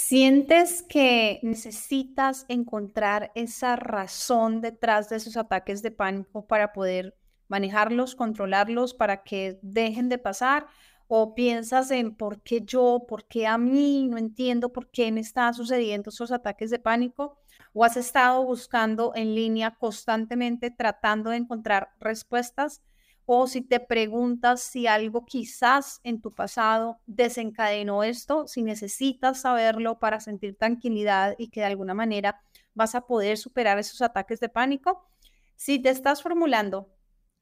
¿Sientes 0.00 0.84
que 0.84 1.40
necesitas 1.42 2.46
encontrar 2.48 3.32
esa 3.34 3.74
razón 3.74 4.60
detrás 4.60 5.08
de 5.08 5.16
esos 5.16 5.36
ataques 5.36 5.82
de 5.82 5.90
pánico 5.90 6.46
para 6.46 6.72
poder 6.72 7.16
manejarlos, 7.48 8.14
controlarlos, 8.14 8.94
para 8.94 9.24
que 9.24 9.58
dejen 9.60 10.08
de 10.08 10.18
pasar? 10.18 10.68
¿O 11.08 11.34
piensas 11.34 11.90
en 11.90 12.14
por 12.14 12.40
qué 12.42 12.60
yo, 12.64 13.06
por 13.08 13.26
qué 13.26 13.48
a 13.48 13.58
mí, 13.58 14.06
no 14.08 14.18
entiendo 14.18 14.72
por 14.72 14.88
qué 14.88 15.10
me 15.10 15.20
están 15.20 15.52
sucediendo 15.52 16.10
esos 16.10 16.30
ataques 16.30 16.70
de 16.70 16.78
pánico? 16.78 17.36
¿O 17.72 17.84
has 17.84 17.96
estado 17.96 18.44
buscando 18.44 19.12
en 19.16 19.34
línea 19.34 19.74
constantemente 19.74 20.70
tratando 20.70 21.30
de 21.30 21.38
encontrar 21.38 21.90
respuestas? 21.98 22.82
O 23.30 23.46
si 23.46 23.60
te 23.60 23.78
preguntas 23.78 24.62
si 24.62 24.86
algo 24.86 25.26
quizás 25.26 26.00
en 26.02 26.22
tu 26.22 26.32
pasado 26.32 27.02
desencadenó 27.04 28.02
esto, 28.02 28.46
si 28.46 28.62
necesitas 28.62 29.42
saberlo 29.42 29.98
para 29.98 30.18
sentir 30.18 30.56
tranquilidad 30.56 31.34
y 31.36 31.50
que 31.50 31.60
de 31.60 31.66
alguna 31.66 31.92
manera 31.92 32.40
vas 32.72 32.94
a 32.94 33.02
poder 33.02 33.36
superar 33.36 33.78
esos 33.78 34.00
ataques 34.00 34.40
de 34.40 34.48
pánico. 34.48 35.10
Si 35.56 35.78
te 35.78 35.90
estás 35.90 36.22
formulando 36.22 36.90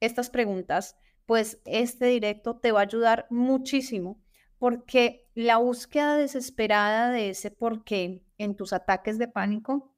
estas 0.01 0.29
preguntas, 0.29 0.97
pues 1.25 1.61
este 1.63 2.07
directo 2.07 2.57
te 2.57 2.73
va 2.73 2.81
a 2.81 2.83
ayudar 2.83 3.25
muchísimo 3.29 4.21
porque 4.59 5.29
la 5.35 5.55
búsqueda 5.55 6.17
desesperada 6.17 7.11
de 7.11 7.29
ese 7.29 7.49
por 7.49 7.85
qué 7.85 8.25
en 8.37 8.57
tus 8.57 8.73
ataques 8.73 9.17
de 9.17 9.29
pánico 9.29 9.95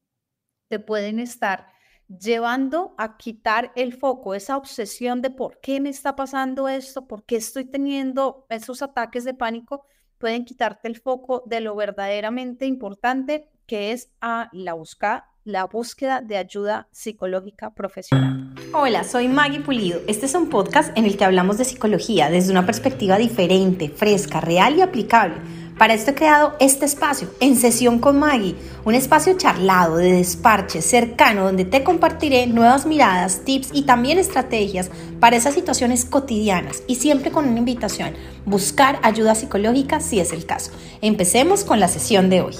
te 0.67 0.77
pueden 0.77 1.19
estar 1.19 1.78
llevando 2.09 2.95
a 2.97 3.17
quitar 3.17 3.71
el 3.75 3.93
foco, 3.93 4.33
esa 4.33 4.57
obsesión 4.57 5.21
de 5.21 5.29
por 5.29 5.59
qué 5.61 5.79
me 5.79 5.89
está 5.89 6.15
pasando 6.15 6.67
esto, 6.67 7.07
por 7.07 7.23
qué 7.23 7.35
estoy 7.35 7.65
teniendo 7.65 8.45
esos 8.49 8.81
ataques 8.81 9.23
de 9.23 9.33
pánico, 9.33 9.85
pueden 10.17 10.43
quitarte 10.43 10.87
el 10.87 10.97
foco 10.97 11.43
de 11.45 11.61
lo 11.61 11.75
verdaderamente 11.75 12.65
importante 12.65 13.49
que 13.67 13.91
es 13.91 14.09
a 14.19 14.49
la 14.51 14.73
búsqueda, 14.73 15.27
la 15.43 15.65
búsqueda 15.65 16.21
de 16.21 16.37
ayuda 16.37 16.87
psicológica 16.91 17.73
profesional. 17.73 18.55
Hola, 18.73 19.03
soy 19.03 19.27
Maggie 19.27 19.61
Pulido. 19.61 20.01
Este 20.07 20.25
es 20.25 20.33
un 20.33 20.49
podcast 20.49 20.95
en 20.97 21.05
el 21.05 21.17
que 21.17 21.25
hablamos 21.25 21.57
de 21.59 21.65
psicología 21.65 22.29
desde 22.29 22.51
una 22.51 22.65
perspectiva 22.65 23.17
diferente, 23.17 23.89
fresca, 23.89 24.41
real 24.41 24.75
y 24.77 24.81
aplicable 24.81 25.35
para 25.79 25.93
esto 25.93 26.11
he 26.11 26.15
creado 26.15 26.57
este 26.59 26.85
espacio, 26.85 27.29
En 27.39 27.55
Sesión 27.55 27.99
con 27.99 28.19
Maggie, 28.19 28.57
un 28.83 28.95
espacio 28.95 29.37
charlado, 29.37 29.95
de 29.95 30.11
desparche, 30.11 30.81
cercano, 30.81 31.45
donde 31.45 31.63
te 31.63 31.85
compartiré 31.85 32.47
nuevas 32.47 32.85
miradas, 32.85 33.45
tips 33.45 33.69
y 33.73 33.83
también 33.83 34.19
estrategias 34.19 34.91
para 35.21 35.37
esas 35.37 35.53
situaciones 35.53 36.03
cotidianas 36.03 36.83
y 36.85 36.95
siempre 36.95 37.31
con 37.31 37.47
una 37.47 37.59
invitación, 37.59 38.13
buscar 38.45 38.99
ayuda 39.03 39.35
psicológica 39.35 40.01
si 40.01 40.19
es 40.19 40.33
el 40.33 40.45
caso. 40.45 40.71
Empecemos 41.01 41.63
con 41.63 41.79
la 41.79 41.87
sesión 41.87 42.29
de 42.29 42.41
hoy. 42.41 42.55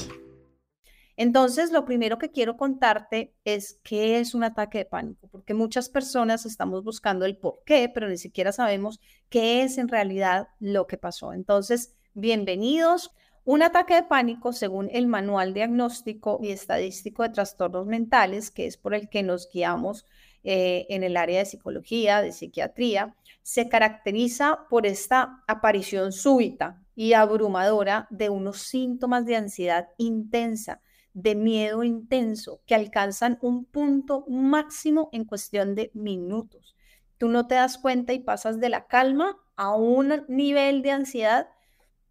Entonces, 1.17 1.73
lo 1.73 1.83
primero 1.83 2.17
que 2.17 2.31
quiero 2.31 2.55
contarte 2.55 3.35
es 3.43 3.81
qué 3.83 4.21
es 4.21 4.33
un 4.33 4.45
ataque 4.45 4.77
de 4.77 4.85
pánico, 4.85 5.27
porque 5.27 5.53
muchas 5.53 5.89
personas 5.89 6.45
estamos 6.45 6.85
buscando 6.85 7.25
el 7.25 7.35
por 7.35 7.63
qué, 7.65 7.91
pero 7.93 8.07
ni 8.07 8.17
siquiera 8.17 8.53
sabemos 8.53 9.01
qué 9.27 9.63
es 9.63 9.77
en 9.77 9.89
realidad 9.89 10.47
lo 10.59 10.87
que 10.87 10.97
pasó. 10.97 11.33
Entonces, 11.33 11.98
Bienvenidos. 12.21 13.13
Un 13.45 13.61
ataque 13.61 13.95
de 13.95 14.03
pánico, 14.03 14.51
según 14.51 14.89
el 14.91 15.07
Manual 15.07 15.53
Diagnóstico 15.53 16.37
y 16.43 16.49
Estadístico 16.49 17.23
de 17.23 17.29
Trastornos 17.29 17.85
Mentales, 17.85 18.51
que 18.51 18.65
es 18.65 18.75
por 18.75 18.93
el 18.93 19.07
que 19.07 19.23
nos 19.23 19.49
guiamos 19.49 20.05
eh, 20.43 20.85
en 20.89 21.03
el 21.03 21.15
área 21.15 21.39
de 21.39 21.45
psicología, 21.45 22.21
de 22.21 22.33
psiquiatría, 22.33 23.15
se 23.41 23.69
caracteriza 23.69 24.67
por 24.69 24.85
esta 24.85 25.45
aparición 25.47 26.11
súbita 26.11 26.83
y 26.93 27.13
abrumadora 27.13 28.05
de 28.09 28.27
unos 28.27 28.63
síntomas 28.63 29.25
de 29.25 29.37
ansiedad 29.37 29.87
intensa, 29.97 30.81
de 31.13 31.35
miedo 31.35 31.85
intenso, 31.85 32.59
que 32.65 32.75
alcanzan 32.75 33.39
un 33.41 33.63
punto 33.63 34.25
máximo 34.27 35.07
en 35.13 35.23
cuestión 35.23 35.73
de 35.73 35.89
minutos. 35.93 36.75
Tú 37.17 37.29
no 37.29 37.47
te 37.47 37.55
das 37.55 37.77
cuenta 37.77 38.11
y 38.11 38.19
pasas 38.19 38.59
de 38.59 38.67
la 38.67 38.87
calma 38.87 39.37
a 39.55 39.73
un 39.73 40.25
nivel 40.27 40.81
de 40.81 40.91
ansiedad 40.91 41.47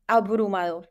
abrumador. 0.08 0.90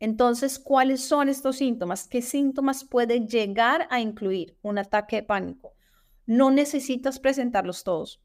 Entonces, 0.00 0.58
¿cuáles 0.58 1.02
son 1.02 1.28
estos 1.28 1.56
síntomas? 1.56 2.08
¿Qué 2.08 2.22
síntomas 2.22 2.84
puede 2.84 3.26
llegar 3.26 3.86
a 3.90 4.00
incluir 4.00 4.56
un 4.62 4.78
ataque 4.78 5.16
de 5.16 5.22
pánico? 5.24 5.74
No 6.24 6.50
necesitas 6.50 7.18
presentarlos 7.18 7.84
todos. 7.84 8.22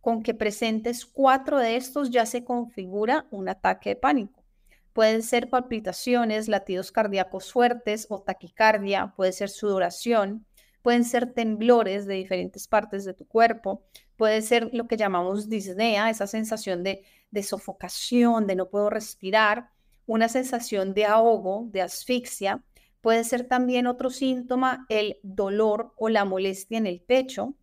Con 0.00 0.22
que 0.22 0.34
presentes 0.34 1.06
cuatro 1.06 1.58
de 1.58 1.76
estos 1.76 2.10
ya 2.10 2.26
se 2.26 2.44
configura 2.44 3.26
un 3.30 3.48
ataque 3.48 3.90
de 3.90 3.96
pánico. 3.96 4.44
Pueden 4.92 5.22
ser 5.22 5.48
palpitaciones, 5.48 6.46
latidos 6.46 6.92
cardíacos 6.92 7.50
fuertes 7.50 8.06
o 8.10 8.20
taquicardia, 8.22 9.12
puede 9.16 9.32
ser 9.32 9.48
sudoración, 9.48 10.46
pueden 10.84 11.04
ser 11.06 11.32
temblores 11.32 12.04
de 12.04 12.12
diferentes 12.12 12.68
partes 12.68 13.06
de 13.06 13.14
tu 13.14 13.26
cuerpo, 13.26 13.82
puede 14.18 14.42
ser 14.42 14.68
lo 14.74 14.86
que 14.86 14.98
llamamos 14.98 15.48
disnea, 15.48 16.10
esa 16.10 16.26
sensación 16.26 16.82
de 16.82 17.42
sofocación, 17.42 18.46
de 18.46 18.54
no 18.54 18.68
puedo 18.68 18.90
respirar, 18.90 19.70
una 20.04 20.28
sensación 20.28 20.92
de 20.92 21.06
ahogo, 21.06 21.68
de 21.70 21.80
asfixia. 21.80 22.62
Puede 23.00 23.24
ser 23.24 23.48
también 23.48 23.86
otro 23.86 24.10
síntoma 24.10 24.84
el 24.90 25.18
dolor 25.22 25.94
o 25.96 26.10
la 26.10 26.26
molestia 26.26 26.76
en 26.76 26.86
el 26.86 27.00
pecho. 27.00 27.54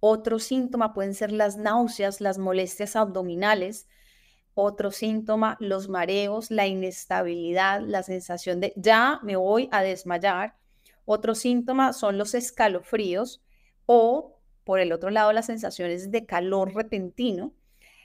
Otro 0.00 0.38
síntoma 0.38 0.94
pueden 0.94 1.12
ser 1.12 1.32
las 1.32 1.58
náuseas, 1.58 2.22
las 2.22 2.38
molestias 2.38 2.96
abdominales. 2.96 3.86
Otro 4.54 4.90
síntoma, 4.92 5.58
los 5.60 5.90
mareos, 5.90 6.50
la 6.50 6.66
inestabilidad, 6.66 7.82
la 7.82 8.02
sensación 8.02 8.60
de 8.60 8.72
ya 8.76 9.20
me 9.22 9.36
voy 9.36 9.68
a 9.72 9.82
desmayar. 9.82 10.56
Otro 11.12 11.34
síntoma 11.34 11.92
son 11.92 12.18
los 12.18 12.34
escalofríos 12.34 13.42
o, 13.84 14.38
por 14.62 14.78
el 14.78 14.92
otro 14.92 15.10
lado, 15.10 15.32
las 15.32 15.46
sensaciones 15.46 16.12
de 16.12 16.24
calor 16.24 16.72
repentino. 16.72 17.52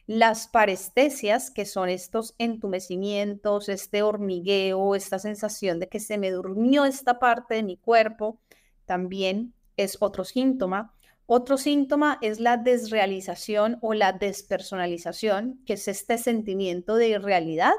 Las 0.07 0.47
parestesias, 0.47 1.51
que 1.51 1.65
son 1.65 1.89
estos 1.89 2.33
entumecimientos, 2.39 3.69
este 3.69 4.01
hormigueo, 4.01 4.95
esta 4.95 5.19
sensación 5.19 5.79
de 5.79 5.87
que 5.87 5.99
se 5.99 6.17
me 6.17 6.31
durmió 6.31 6.85
esta 6.85 7.19
parte 7.19 7.53
de 7.53 7.61
mi 7.61 7.77
cuerpo, 7.77 8.39
también 8.85 9.53
es 9.77 9.97
otro 9.99 10.23
síntoma. 10.23 10.95
Otro 11.27 11.59
síntoma 11.59 12.17
es 12.23 12.39
la 12.39 12.57
desrealización 12.57 13.77
o 13.81 13.93
la 13.93 14.13
despersonalización, 14.13 15.61
que 15.67 15.73
es 15.73 15.87
este 15.87 16.17
sentimiento 16.17 16.95
de 16.95 17.09
irrealidad, 17.09 17.73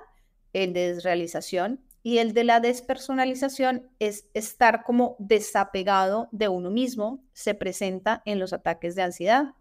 de 0.53 0.69
desrealización. 0.69 1.81
Y 2.07 2.19
el 2.19 2.35
de 2.35 2.45
la 2.45 2.61
despersonalización 2.61 3.91
es 3.99 4.29
estar 4.33 4.85
como 4.85 5.17
desapegado 5.19 6.29
de 6.31 6.47
uno 6.47 6.71
mismo, 6.71 7.25
se 7.33 7.55
presenta 7.55 8.23
en 8.25 8.39
los 8.39 8.53
ataques 8.53 8.95
de 8.95 9.03
ansiedad. 9.03 9.55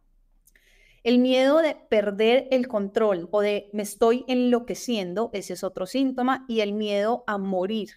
El 1.03 1.17
miedo 1.17 1.57
de 1.57 1.75
perder 1.89 2.47
el 2.51 2.67
control 2.67 3.29
o 3.31 3.41
de 3.41 3.71
me 3.73 3.81
estoy 3.81 4.25
enloqueciendo, 4.27 5.31
ese 5.33 5.53
es 5.53 5.63
otro 5.63 5.87
síntoma, 5.87 6.45
y 6.47 6.59
el 6.59 6.73
miedo 6.73 7.23
a 7.25 7.39
morir. 7.39 7.89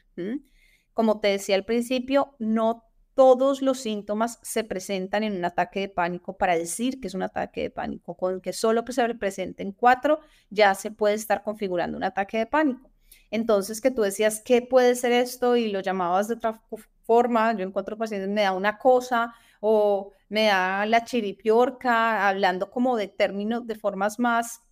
Como 0.95 1.21
te 1.21 1.29
decía 1.29 1.55
al 1.55 1.67
principio, 1.67 2.35
no 2.39 2.87
todos 3.13 3.61
los 3.61 3.81
síntomas 3.81 4.39
se 4.41 4.65
presentan 4.65 5.25
en 5.25 5.37
un 5.37 5.45
ataque 5.45 5.81
de 5.81 5.89
pánico 5.91 6.39
para 6.39 6.57
decir 6.57 7.03
que 7.03 7.09
es 7.09 7.15
un 7.15 7.23
ataque 7.23 7.65
de 7.65 7.71
pánico. 7.71 8.17
Con 8.17 8.41
que 8.41 8.55
solo 8.55 8.83
se 8.89 9.15
presenten 9.15 9.73
cuatro, 9.73 10.21
ya 10.49 10.75
se 10.75 10.91
puede 10.91 11.17
estar 11.17 11.43
configurando 11.43 11.99
un 11.99 12.05
ataque 12.05 12.39
de 12.39 12.47
pánico. 12.47 12.91
Entonces, 13.31 13.81
que 13.81 13.91
tú 13.91 14.03
decías, 14.03 14.41
¿qué 14.45 14.63
puede 14.63 14.95
ser 14.95 15.13
esto? 15.13 15.57
Y 15.57 15.71
lo 15.71 15.81
llamabas 15.81 16.29
de 16.29 16.35
otra 16.35 16.63
forma. 17.03 17.53
Yo 17.55 17.65
encuentro 17.65 17.97
pacientes, 17.99 18.31
me 18.31 18.43
da 18.43 18.53
una 18.53 18.79
cosa, 18.79 19.35
o 19.61 20.13
me 20.29 20.47
da 20.47 20.87
la 20.87 21.05
chiripiorca, 21.05 22.29
hablando 22.29 22.71
como 22.71 22.97
de 22.97 23.09
términos, 23.09 23.67
de 23.67 23.75
formas 23.75 24.19
más 24.19 24.63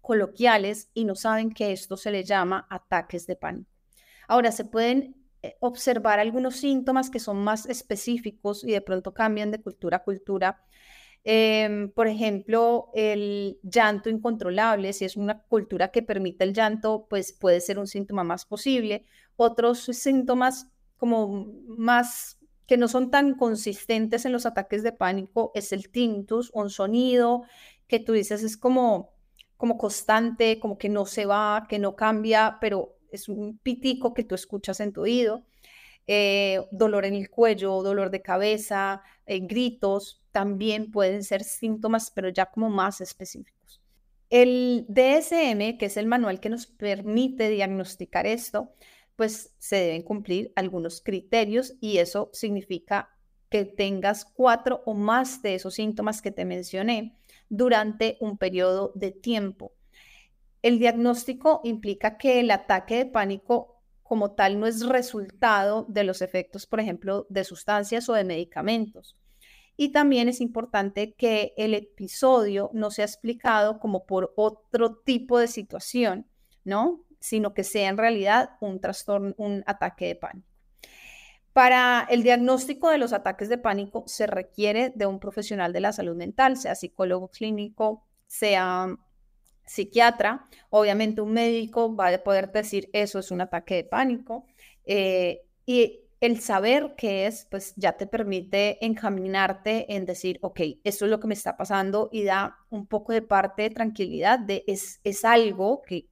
coloquiales 0.00 0.90
y 0.92 1.04
no 1.04 1.14
saben 1.14 1.52
que 1.52 1.72
esto 1.72 1.96
se 1.96 2.10
le 2.10 2.24
llama 2.24 2.66
ataques 2.68 3.26
de 3.26 3.36
pánico. 3.36 3.70
Ahora, 4.28 4.52
se 4.52 4.64
pueden 4.64 5.16
eh, 5.42 5.56
observar 5.60 6.18
algunos 6.18 6.56
síntomas 6.56 7.10
que 7.10 7.18
son 7.18 7.42
más 7.42 7.66
específicos 7.66 8.64
y 8.64 8.72
de 8.72 8.80
pronto 8.80 9.14
cambian 9.14 9.50
de 9.50 9.60
cultura 9.62 9.98
a 9.98 10.02
cultura. 10.04 10.64
Em, 11.24 11.90
por 11.92 12.08
ejemplo, 12.08 12.90
el 12.94 13.60
llanto 13.62 14.10
incontrolable, 14.10 14.92
si 14.92 15.04
es 15.04 15.16
una 15.16 15.42
cultura 15.42 15.90
que 15.92 16.02
permite 16.02 16.44
el 16.44 16.52
llanto, 16.52 17.06
pues 17.08 17.32
puede 17.32 17.60
ser 17.60 17.78
un 17.78 17.86
síntoma 17.86 18.24
más 18.24 18.44
posible. 18.44 19.04
Otros 19.36 19.80
síntomas 19.84 20.68
como 20.96 21.46
más 21.66 22.38
que 22.66 22.76
no 22.76 22.88
son 22.88 23.10
tan 23.10 23.34
consistentes 23.34 24.24
en 24.24 24.32
los 24.32 24.46
ataques 24.46 24.82
de 24.82 24.92
pánico 24.92 25.52
es 25.54 25.72
el 25.72 25.90
tintus, 25.90 26.50
un 26.54 26.70
sonido 26.70 27.42
que 27.86 28.00
tú 28.00 28.12
dices 28.12 28.42
es 28.42 28.56
como, 28.56 29.10
como 29.56 29.76
constante, 29.78 30.58
como 30.58 30.78
que 30.78 30.88
no 30.88 31.06
se 31.06 31.26
va, 31.26 31.66
que 31.68 31.78
no 31.78 31.94
cambia, 31.94 32.58
pero 32.60 32.96
es 33.10 33.28
un 33.28 33.58
pitico 33.58 34.14
que 34.14 34.24
tú 34.24 34.34
escuchas 34.34 34.80
en 34.80 34.92
tu 34.92 35.02
oído. 35.02 35.44
Eh, 36.06 36.60
dolor 36.70 37.04
en 37.04 37.14
el 37.14 37.30
cuello, 37.30 37.82
dolor 37.82 38.10
de 38.10 38.22
cabeza, 38.22 39.02
eh, 39.26 39.40
gritos, 39.40 40.22
también 40.32 40.90
pueden 40.90 41.22
ser 41.22 41.44
síntomas, 41.44 42.10
pero 42.10 42.28
ya 42.28 42.46
como 42.46 42.70
más 42.70 43.00
específicos. 43.00 43.80
El 44.30 44.86
DSM, 44.88 45.76
que 45.78 45.86
es 45.86 45.96
el 45.96 46.06
manual 46.06 46.40
que 46.40 46.48
nos 46.48 46.66
permite 46.66 47.50
diagnosticar 47.50 48.26
esto, 48.26 48.72
pues 49.14 49.54
se 49.58 49.76
deben 49.76 50.02
cumplir 50.02 50.52
algunos 50.56 51.02
criterios 51.02 51.74
y 51.80 51.98
eso 51.98 52.30
significa 52.32 53.10
que 53.50 53.66
tengas 53.66 54.24
cuatro 54.24 54.82
o 54.86 54.94
más 54.94 55.42
de 55.42 55.54
esos 55.54 55.74
síntomas 55.74 56.22
que 56.22 56.30
te 56.30 56.46
mencioné 56.46 57.14
durante 57.50 58.16
un 58.20 58.38
periodo 58.38 58.92
de 58.94 59.12
tiempo. 59.12 59.74
El 60.62 60.78
diagnóstico 60.78 61.60
implica 61.64 62.16
que 62.16 62.40
el 62.40 62.50
ataque 62.50 62.96
de 62.96 63.06
pánico 63.06 63.71
como 64.12 64.32
tal 64.32 64.60
no 64.60 64.66
es 64.66 64.86
resultado 64.86 65.86
de 65.88 66.04
los 66.04 66.20
efectos, 66.20 66.66
por 66.66 66.80
ejemplo, 66.80 67.26
de 67.30 67.44
sustancias 67.44 68.10
o 68.10 68.12
de 68.12 68.24
medicamentos. 68.24 69.16
Y 69.74 69.90
también 69.90 70.28
es 70.28 70.42
importante 70.42 71.14
que 71.14 71.54
el 71.56 71.72
episodio 71.72 72.68
no 72.74 72.90
sea 72.90 73.06
explicado 73.06 73.80
como 73.80 74.04
por 74.04 74.34
otro 74.36 74.96
tipo 74.96 75.38
de 75.38 75.48
situación, 75.48 76.26
¿no? 76.62 77.06
Sino 77.20 77.54
que 77.54 77.64
sea 77.64 77.88
en 77.88 77.96
realidad 77.96 78.50
un 78.60 78.82
trastorno, 78.82 79.32
un 79.38 79.64
ataque 79.66 80.08
de 80.08 80.16
pánico. 80.16 80.48
Para 81.54 82.06
el 82.10 82.22
diagnóstico 82.22 82.90
de 82.90 82.98
los 82.98 83.14
ataques 83.14 83.48
de 83.48 83.56
pánico 83.56 84.04
se 84.06 84.26
requiere 84.26 84.92
de 84.94 85.06
un 85.06 85.20
profesional 85.20 85.72
de 85.72 85.80
la 85.80 85.94
salud 85.94 86.16
mental, 86.16 86.58
sea 86.58 86.74
psicólogo 86.74 87.28
clínico, 87.28 88.04
sea 88.26 88.94
psiquiatra. 89.64 90.46
Obviamente 90.70 91.20
un 91.20 91.32
médico 91.32 91.94
va 91.94 92.08
a 92.08 92.18
poder 92.18 92.50
decir 92.52 92.90
eso 92.92 93.18
es 93.18 93.30
un 93.30 93.40
ataque 93.40 93.76
de 93.76 93.84
pánico. 93.84 94.46
Eh, 94.84 95.42
y 95.66 96.00
el 96.20 96.40
saber 96.40 96.94
qué 96.96 97.26
es, 97.26 97.46
pues 97.50 97.74
ya 97.76 97.96
te 97.96 98.06
permite 98.06 98.84
encaminarte 98.84 99.92
en 99.94 100.04
decir, 100.04 100.38
ok, 100.40 100.60
esto 100.84 101.04
es 101.04 101.10
lo 101.10 101.18
que 101.18 101.26
me 101.26 101.34
está 101.34 101.56
pasando 101.56 102.08
y 102.12 102.22
da 102.22 102.58
un 102.70 102.86
poco 102.86 103.12
de 103.12 103.22
parte 103.22 103.62
de 103.62 103.70
tranquilidad 103.70 104.38
de 104.38 104.62
es, 104.68 105.00
es 105.02 105.24
algo 105.24 105.82
que 105.82 106.06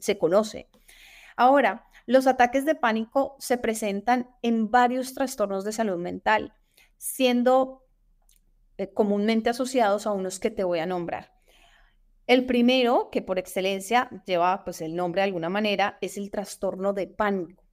se 0.00 0.18
conoce. 0.18 0.68
Ahora, 1.36 1.86
los 2.04 2.26
ataques 2.26 2.64
de 2.64 2.74
pánico 2.74 3.36
se 3.38 3.58
presentan 3.58 4.28
en 4.42 4.72
varios 4.72 5.14
trastornos 5.14 5.64
de 5.64 5.72
salud 5.72 5.98
mental, 5.98 6.54
siendo 6.96 7.84
eh, 8.76 8.92
comúnmente 8.92 9.50
asociados 9.50 10.06
a 10.06 10.12
unos 10.12 10.40
que 10.40 10.50
te 10.50 10.64
voy 10.64 10.80
a 10.80 10.86
nombrar. 10.86 11.37
El 12.28 12.44
primero, 12.44 13.08
que 13.10 13.22
por 13.22 13.38
excelencia 13.38 14.10
lleva 14.26 14.62
pues 14.62 14.82
el 14.82 14.94
nombre 14.94 15.22
de 15.22 15.28
alguna 15.28 15.48
manera, 15.48 15.96
es 16.02 16.18
el 16.18 16.30
trastorno 16.30 16.92
de 16.92 17.06
pánico. 17.06 17.64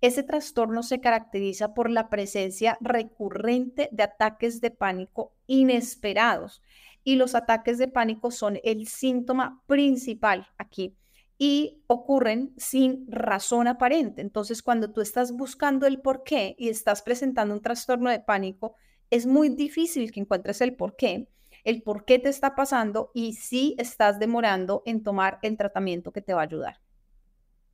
Ese 0.00 0.22
trastorno 0.22 0.84
se 0.84 1.00
caracteriza 1.00 1.74
por 1.74 1.90
la 1.90 2.08
presencia 2.08 2.78
recurrente 2.80 3.88
de 3.90 4.04
ataques 4.04 4.60
de 4.60 4.70
pánico 4.70 5.34
inesperados 5.48 6.62
y 7.02 7.16
los 7.16 7.34
ataques 7.34 7.76
de 7.76 7.88
pánico 7.88 8.30
son 8.30 8.60
el 8.62 8.86
síntoma 8.86 9.60
principal 9.66 10.46
aquí 10.58 10.94
y 11.36 11.82
ocurren 11.88 12.54
sin 12.56 13.10
razón 13.10 13.66
aparente. 13.66 14.22
Entonces, 14.22 14.62
cuando 14.62 14.92
tú 14.92 15.00
estás 15.00 15.32
buscando 15.32 15.88
el 15.88 16.00
por 16.00 16.22
qué 16.22 16.54
y 16.56 16.68
estás 16.68 17.02
presentando 17.02 17.52
un 17.52 17.62
trastorno 17.62 18.10
de 18.10 18.20
pánico, 18.20 18.76
es 19.10 19.26
muy 19.26 19.48
difícil 19.48 20.12
que 20.12 20.20
encuentres 20.20 20.60
el 20.60 20.76
por 20.76 20.94
qué 20.94 21.26
el 21.64 21.82
por 21.82 22.04
qué 22.04 22.18
te 22.18 22.28
está 22.28 22.54
pasando 22.54 23.10
y 23.14 23.34
si 23.34 23.74
estás 23.78 24.18
demorando 24.18 24.82
en 24.86 25.02
tomar 25.02 25.38
el 25.42 25.56
tratamiento 25.56 26.12
que 26.12 26.22
te 26.22 26.34
va 26.34 26.40
a 26.40 26.44
ayudar. 26.44 26.80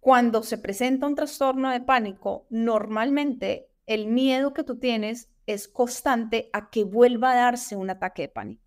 Cuando 0.00 0.43
se 0.43 0.58
presenta 0.58 1.06
un 1.06 1.14
trastorno 1.14 1.70
de 1.70 1.81
pánico, 1.81 2.46
normalmente 2.50 3.69
el 3.87 4.06
miedo 4.06 4.52
que 4.55 4.64
tú 4.64 4.79
tienes 4.79 5.31
es 5.46 5.67
constante 5.67 6.50
a 6.52 6.70
que 6.70 6.85
vuelva 6.85 7.32
a 7.32 7.37
darse 7.37 7.75
un 7.75 7.90
ataque 7.90 8.23
de 8.23 8.29
pánico. 8.29 8.62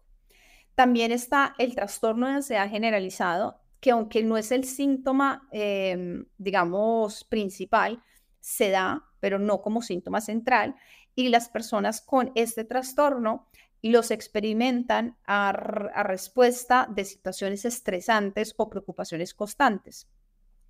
También 0.75 1.11
está 1.11 1.53
el 1.59 1.75
trastorno 1.75 2.27
de 2.27 2.33
ansiedad 2.33 2.69
generalizado, 2.69 3.61
que 3.79 3.91
aunque 3.91 4.23
no 4.23 4.37
es 4.37 4.51
el 4.51 4.63
síntoma, 4.63 5.47
em, 5.51 6.25
digamos, 6.37 7.23
principal, 7.23 8.03
se 8.39 8.69
da, 8.69 9.05
pero 9.19 9.37
no 9.37 9.61
como 9.61 9.81
síntoma 9.81 10.21
central. 10.21 10.75
Y 11.13 11.29
las 11.29 11.49
personas 11.49 12.01
con 12.01 12.31
este 12.35 12.63
trastorno 12.63 13.47
los 13.81 14.11
experimentan 14.11 15.17
a, 15.25 15.51
respuesta 16.03 16.87
de 16.89 17.05
situaciones 17.05 17.65
estresantes 17.65 18.53
o 18.57 18.69
preocupaciones 18.69 19.33
constantes. 19.33 20.07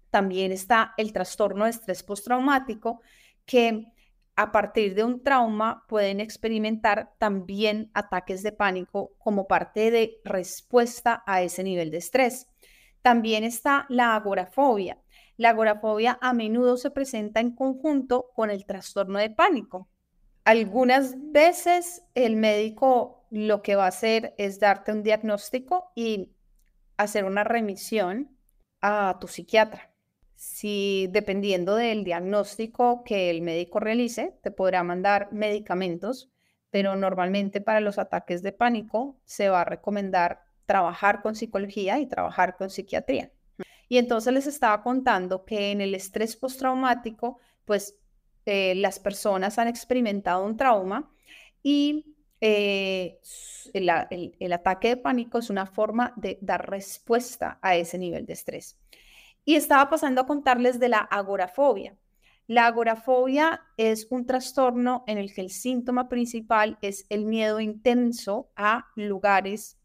También 0.09 0.51
está 0.51 0.93
el 0.97 1.13
trastorno 1.13 1.65
de 1.65 1.71
estrés 1.71 2.03
postraumático, 2.03 3.01
que 3.45 3.85
a 4.35 4.51
partir 4.51 4.95
de 4.95 5.03
un 5.03 5.23
trauma 5.23 5.85
pueden 5.87 6.19
experimentar 6.19 7.13
también 7.17 7.91
ataques 7.93 8.43
de 8.43 8.53
pánico 8.53 9.13
como 9.17 9.47
parte 9.47 9.91
de 9.91 10.19
respuesta 10.23 11.23
a 11.25 11.41
ese 11.41 11.63
nivel 11.63 11.91
de 11.91 11.97
estrés. 11.97 12.47
También 13.01 13.43
está 13.43 13.85
la 13.89 14.15
agorafobia. 14.15 15.01
La 15.37 15.49
agorafobia 15.49 16.17
a 16.21 16.33
menudo 16.33 16.77
se 16.77 16.91
presenta 16.91 17.39
en 17.39 17.55
conjunto 17.55 18.29
con 18.33 18.51
el 18.51 18.65
trastorno 18.65 19.19
de 19.19 19.31
pánico. 19.31 19.89
Algunas 20.43 21.15
veces 21.31 22.03
el 22.15 22.35
médico 22.35 23.27
lo 23.29 23.61
que 23.61 23.75
va 23.75 23.85
a 23.85 23.89
hacer 23.89 24.33
es 24.37 24.59
darte 24.59 24.91
un 24.91 25.03
diagnóstico 25.03 25.91
y 25.95 26.31
hacer 26.97 27.25
una 27.25 27.43
remisión 27.43 28.35
a 28.81 29.17
tu 29.19 29.27
psiquiatra. 29.27 29.93
Si 30.35 31.07
dependiendo 31.11 31.75
del 31.75 32.03
diagnóstico 32.03 33.03
que 33.03 33.29
el 33.29 33.43
médico 33.43 33.79
realice, 33.79 34.39
te 34.41 34.49
podrá 34.49 34.83
mandar 34.83 35.31
medicamentos, 35.31 36.31
pero 36.71 36.95
normalmente 36.95 37.61
para 37.61 37.79
los 37.79 37.99
ataques 37.99 38.41
de 38.41 38.51
pánico 38.51 39.19
se 39.23 39.49
va 39.49 39.61
a 39.61 39.65
recomendar 39.65 40.41
trabajar 40.65 41.21
con 41.21 41.35
psicología 41.35 41.99
y 41.99 42.07
trabajar 42.07 42.57
con 42.57 42.69
psiquiatría. 42.69 43.31
Y 43.87 43.97
entonces 43.97 44.33
les 44.33 44.47
estaba 44.47 44.81
contando 44.81 45.45
que 45.45 45.71
en 45.71 45.81
el 45.81 45.93
estrés 45.93 46.35
postraumático, 46.35 47.39
pues 47.65 48.00
eh, 48.45 48.75
las 48.75 48.99
personas 48.99 49.59
han 49.59 49.67
experimentado 49.67 50.45
un 50.45 50.57
trauma 50.57 51.11
y 51.63 52.15
eh, 52.41 53.19
el, 53.73 54.53
ataque 54.53 54.89
de 54.89 54.97
pánico 54.97 55.37
es 55.37 55.49
una 55.51 55.67
forma 55.67 56.13
de 56.17 56.39
dar 56.41 56.69
respuesta 56.69 57.59
a 57.61 57.75
ese 57.75 57.97
nivel 57.97 58.25
de 58.25 58.33
estrés. 58.33 58.79
Y 59.45 59.55
estaba 59.55 59.89
pasando 59.89 60.21
a 60.21 60.25
contarles 60.25 60.79
de 60.79 60.89
la 60.89 60.99
agorafobia. 60.99 61.95
La 62.47 62.65
agorafobia 62.65 63.61
es 63.77 64.07
un 64.09 64.25
trastorno 64.25 65.03
en 65.07 65.17
el 65.17 65.33
que 65.33 65.41
el 65.41 65.51
síntoma 65.51 66.09
principal 66.09 66.77
es 66.81 67.05
el 67.09 67.25
miedo 67.25 67.59
intenso 67.59 68.51
a 68.55 68.87
lugares 68.95 69.77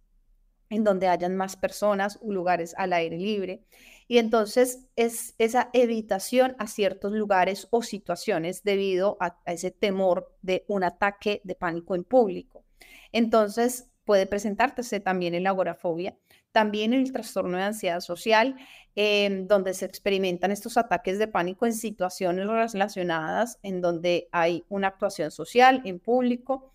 en 0.71 0.83
donde 0.83 1.09
hayan 1.09 1.37
más 1.37 1.57
personas 1.57 2.19
o 2.23 2.33
lugares 2.33 2.75
al 2.77 2.93
aire 2.93 3.19
libre. 3.19 3.65
Y 4.09 4.19
entonces 4.19 4.87
es 4.95 5.35
esa 5.39 5.71
evitación 5.73 6.55
a 6.59 6.67
ciertos 6.67 7.13
lugares 7.13 7.67
o 7.71 7.83
situaciones 7.83 8.63
debido 8.63 9.17
a, 9.21 9.39
ese 9.47 9.71
temor 9.71 10.33
de 10.43 10.65
un 10.69 10.85
ataque 10.85 11.41
de 11.45 11.55
pánico 11.55 11.95
en 11.95 12.05
público. 12.05 12.65
Entonces 13.13 13.89
puede 14.05 14.27
presentarse 14.27 15.01
también 15.01 15.35
en 15.35 15.43
la 15.43 15.51
agorafobia, 15.51 16.17
también 16.53 16.95
en 16.95 17.01
el 17.01 17.13
trastorno 17.13 17.59
de 17.59 17.65
ansiedad 17.65 18.01
social, 18.01 18.57
em, 18.95 19.47
donde 19.47 19.75
se 19.75 19.85
experimentan 19.85 20.53
estos 20.53 20.77
ataques 20.77 21.19
de 21.19 21.29
pánico 21.29 21.67
en 21.67 21.75
situaciones 21.75 22.47
relacionadas 22.47 23.59
en 23.63 23.81
donde 23.81 24.29
hay 24.31 24.65
una 24.69 24.89
actuación 24.89 25.31
social 25.31 25.83
en 25.85 25.99
público 25.99 26.71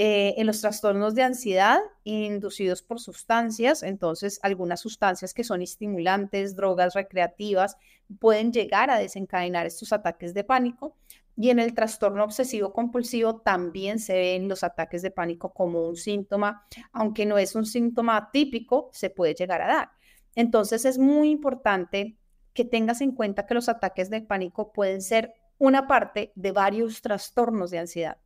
eh, 0.00 0.40
en 0.40 0.46
los 0.46 0.60
trastornos 0.60 1.16
de 1.16 1.24
ansiedad 1.24 1.80
inducidos 2.04 2.82
por 2.82 3.00
sustancias, 3.00 3.82
entonces 3.82 4.38
algunas 4.44 4.78
sustancias 4.78 5.34
que 5.34 5.42
son 5.42 5.60
estimulantes, 5.60 6.54
drogas 6.54 6.94
recreativas, 6.94 7.76
pueden 8.20 8.52
llegar 8.52 8.90
a 8.90 8.98
desencadenar 9.00 9.66
estos 9.66 9.92
ataques 9.92 10.34
de 10.34 10.44
pánico. 10.44 10.94
Y 11.36 11.50
en 11.50 11.58
el 11.58 11.74
trastorno 11.74 12.22
obsesivo 12.22 12.72
compulsivo 12.72 13.40
también 13.40 13.98
se 13.98 14.12
ven 14.12 14.48
los 14.48 14.62
ataques 14.62 15.02
de 15.02 15.10
pánico 15.10 15.52
como 15.52 15.88
un 15.88 15.96
síntoma, 15.96 16.64
aunque 16.92 17.26
no 17.26 17.36
es 17.36 17.56
un 17.56 17.66
síntoma 17.66 18.30
típico, 18.32 18.90
se 18.92 19.10
puede 19.10 19.34
llegar 19.34 19.62
a 19.62 19.66
dar. 19.66 19.90
Entonces 20.36 20.84
es 20.84 20.96
muy 20.96 21.28
importante 21.28 22.16
que 22.54 22.64
tengas 22.64 23.00
en 23.00 23.10
cuenta 23.10 23.46
que 23.46 23.54
los 23.54 23.68
ataques 23.68 24.10
de 24.10 24.20
pánico 24.20 24.72
pueden 24.72 25.02
ser 25.02 25.34
una 25.58 25.88
parte 25.88 26.30
de 26.36 26.52
varios 26.52 27.02
trastornos 27.02 27.72
de 27.72 27.80
ansiedad. 27.80 28.18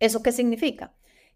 ¿Eso 0.00 0.20
qué 0.20 0.32
significa? 0.32 0.92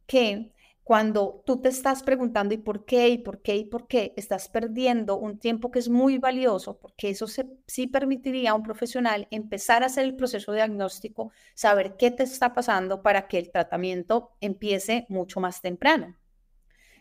Que 0.09 0.50
cuando 0.83 1.43
tú 1.45 1.61
te 1.61 1.69
estás 1.69 2.03
preguntando 2.03 2.55
y 2.55 2.57
por 2.57 2.87
qué, 2.87 3.11
y 3.11 3.19
por 3.19 3.43
qué, 3.43 3.57
y 3.57 3.65
por 3.67 3.87
qué, 3.87 4.15
estás 4.17 4.49
perdiendo 4.49 5.19
un 5.19 5.38
tiempo 5.38 5.71
que 5.71 5.79
es 5.79 5.91
muy 5.91 6.17
valioso, 6.17 6.79
porque 6.79 7.11
eso 7.11 7.27
sí 7.29 7.87
permitiría 7.88 8.53
a 8.53 8.55
un 8.55 8.62
profesional 8.62 9.29
empezar 9.31 9.83
a 9.83 9.87
hacer 9.87 10.07
el 10.07 10.17
proceso 10.17 10.50
diagnóstico, 10.55 11.31
saber 11.55 11.99
qué 11.99 12.11
te 12.11 12.23
está 12.23 12.55
pasando 12.55 13.03
para 13.03 13.29
que 13.29 13.38
el 13.38 13.53
tratamiento 13.53 14.31
empiece 14.41 15.05
mucho 15.11 15.41
más 15.41 15.61
temprano. 15.61 16.17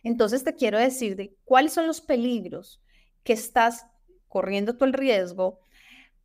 Entonces 0.04 0.44
te 0.44 0.54
quiero 0.54 0.78
decir 0.78 1.16
de 1.16 1.34
cuáles 1.46 1.72
son 1.72 1.88
los 1.88 2.02
peligros 2.02 2.82
que 3.24 3.32
estás 3.32 3.88
corriendo 4.28 4.76
tú 4.76 4.84
el 4.84 4.92
riesgo 4.92 5.62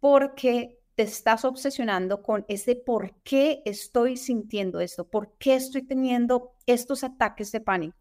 porque 0.00 0.81
te 0.94 1.02
estás 1.02 1.44
obsesionando 1.44 2.22
con 2.22 2.44
ese 2.48 2.76
por 2.76 3.14
qué 3.22 3.62
estoy 3.64 4.16
sintiendo 4.16 4.80
esto, 4.80 5.08
por 5.08 5.32
qué 5.38 5.54
estoy 5.54 5.82
teniendo 5.82 6.52
estos 6.66 7.04
ataques 7.04 7.52
de 7.52 7.60
pánico. 7.60 7.96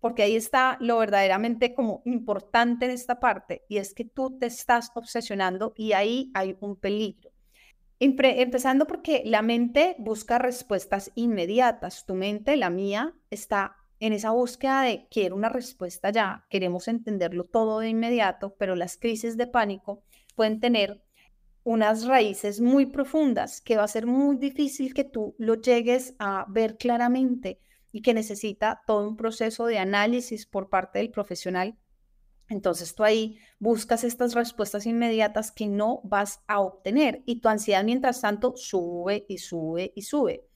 Porque 0.00 0.22
ahí 0.22 0.36
está 0.36 0.76
lo 0.80 0.98
verdaderamente 0.98 1.74
como 1.74 2.02
importante 2.04 2.84
en 2.84 2.90
esta 2.90 3.18
parte 3.18 3.64
y 3.68 3.78
es 3.78 3.94
que 3.94 4.04
tú 4.04 4.38
te 4.38 4.46
estás 4.46 4.90
obsesionando 4.94 5.72
y 5.76 5.92
ahí 5.92 6.30
hay 6.34 6.56
un 6.60 6.76
peligro. 6.76 7.30
empezando 7.98 8.86
porque 8.86 9.22
la 9.24 9.40
mente 9.40 9.96
busca 9.98 10.38
respuestas 10.38 11.10
inmediatas. 11.14 12.04
Tu 12.04 12.14
mente, 12.14 12.56
la 12.56 12.68
mía, 12.68 13.14
está 13.30 13.76
en 14.00 14.12
esa 14.12 14.30
búsqueda 14.30 14.82
de 14.82 15.06
quiero 15.10 15.34
una 15.34 15.48
respuesta 15.48 16.10
ya, 16.10 16.44
queremos 16.50 16.88
entenderlo 16.88 17.44
todo 17.44 17.80
de 17.80 17.88
inmediato, 17.88 18.54
pero 18.58 18.76
las 18.76 18.98
crisis 18.98 19.38
de 19.38 19.46
pánico 19.46 20.02
pueden 20.34 20.60
tener 20.60 21.02
unas 21.66 22.06
raíces 22.06 22.60
muy 22.60 22.86
profundas 22.86 23.60
que 23.60 23.76
va 23.76 23.84
a 23.84 23.88
ser 23.88 24.06
muy 24.06 24.36
difícil 24.36 24.94
que 24.94 25.04
tú 25.04 25.34
lo 25.36 25.56
llegues 25.56 26.14
a 26.18 26.46
ver 26.48 26.78
claramente 26.78 27.60
y 27.92 28.02
que 28.02 28.14
necesita 28.14 28.82
todo 28.86 29.08
un 29.08 29.16
proceso 29.16 29.66
de 29.66 29.78
análisis 29.78 30.46
por 30.46 30.68
parte 30.68 31.00
del 31.00 31.10
profesional 31.10 31.76
entonces 32.48 32.94
tú 32.94 33.02
ahí 33.02 33.38
buscas 33.58 34.04
estas 34.04 34.34
respuestas 34.34 34.86
inmediatas 34.86 35.50
que 35.50 35.66
no 35.66 36.00
vas 36.04 36.44
a 36.46 36.60
obtener 36.60 37.22
y 37.26 37.40
tu 37.40 37.48
ansiedad 37.48 37.82
mientras 37.82 38.20
tanto 38.20 38.54
sube 38.56 39.26
y 39.28 39.38
sube 39.38 39.92
y 39.96 40.02
sube. 40.02 40.46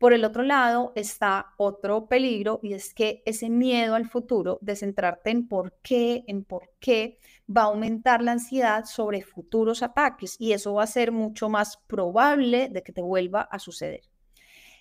Por 0.00 0.14
el 0.14 0.24
otro 0.24 0.42
lado 0.42 0.92
está 0.94 1.52
otro 1.58 2.06
peligro 2.06 2.58
y 2.62 2.72
es 2.72 2.94
que 2.94 3.22
ese 3.26 3.50
miedo 3.50 3.94
al 3.94 4.08
futuro 4.08 4.58
de 4.62 4.74
centrarte 4.74 5.28
en 5.28 5.46
por 5.46 5.74
qué, 5.82 6.24
en 6.26 6.42
por 6.42 6.70
qué, 6.80 7.18
va 7.54 7.64
a 7.64 7.66
aumentar 7.66 8.22
la 8.22 8.32
ansiedad 8.32 8.86
sobre 8.86 9.20
futuros 9.20 9.82
ataques 9.82 10.36
y 10.38 10.52
eso 10.52 10.72
va 10.72 10.84
a 10.84 10.86
ser 10.86 11.12
mucho 11.12 11.50
más 11.50 11.76
probable 11.86 12.70
de 12.70 12.82
que 12.82 12.94
te 12.94 13.02
vuelva 13.02 13.42
a 13.42 13.58
suceder. 13.58 14.00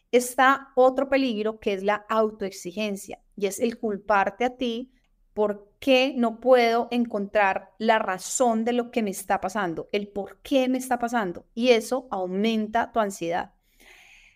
Está 0.10 0.70
otro 0.78 1.10
peligro 1.10 1.60
que 1.60 1.74
es 1.74 1.84
la 1.84 2.06
autoexigencia 2.08 3.20
y 3.36 3.48
es 3.48 3.60
el 3.60 3.78
culparte 3.78 4.46
a 4.46 4.56
ti 4.56 4.94
¿Por 5.34 5.72
qué 5.80 6.14
no 6.18 6.40
puedo 6.40 6.88
encontrar 6.92 7.72
la 7.78 8.00
razón 8.00 8.66
de 8.66 8.74
lo 8.74 8.92
que 8.92 9.04
me 9.04 9.12
está 9.12 9.40
pasando? 9.40 9.88
El 9.92 10.10
por 10.10 10.40
qué 10.42 10.68
me 10.68 10.78
está 10.78 11.00
pasando. 11.00 11.46
Y 11.54 11.70
eso 11.70 12.08
aumenta 12.12 12.92
tu 12.92 13.00
ansiedad. 13.00 13.54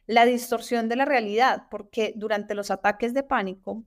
La 0.06 0.26
distorsión 0.26 0.90
de 0.90 0.96
la 0.96 1.06
realidad, 1.06 1.68
porque 1.70 2.14
durante 2.16 2.56
los 2.56 2.72
ataques 2.72 3.14
de 3.14 3.24
pánico, 3.24 3.84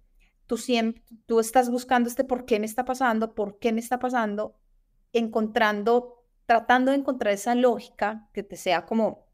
tú 0.46 0.56
siempre, 0.56 1.02
tú 1.26 1.40
estás 1.40 1.70
buscando 1.70 2.08
este 2.08 2.24
por 2.24 2.44
qué 2.46 2.58
me 2.58 2.66
está 2.66 2.84
pasando, 2.84 3.34
por 3.34 3.58
qué 3.58 3.72
me 3.72 3.80
está 3.80 3.98
pasando, 3.98 4.56
encontrando, 5.12 6.24
tratando 6.46 6.92
de 6.92 6.98
encontrar 6.98 7.34
esa 7.34 7.54
lógica 7.54 8.28
que 8.32 8.42
te 8.42 8.56
sea 8.56 8.86
como 8.86 9.26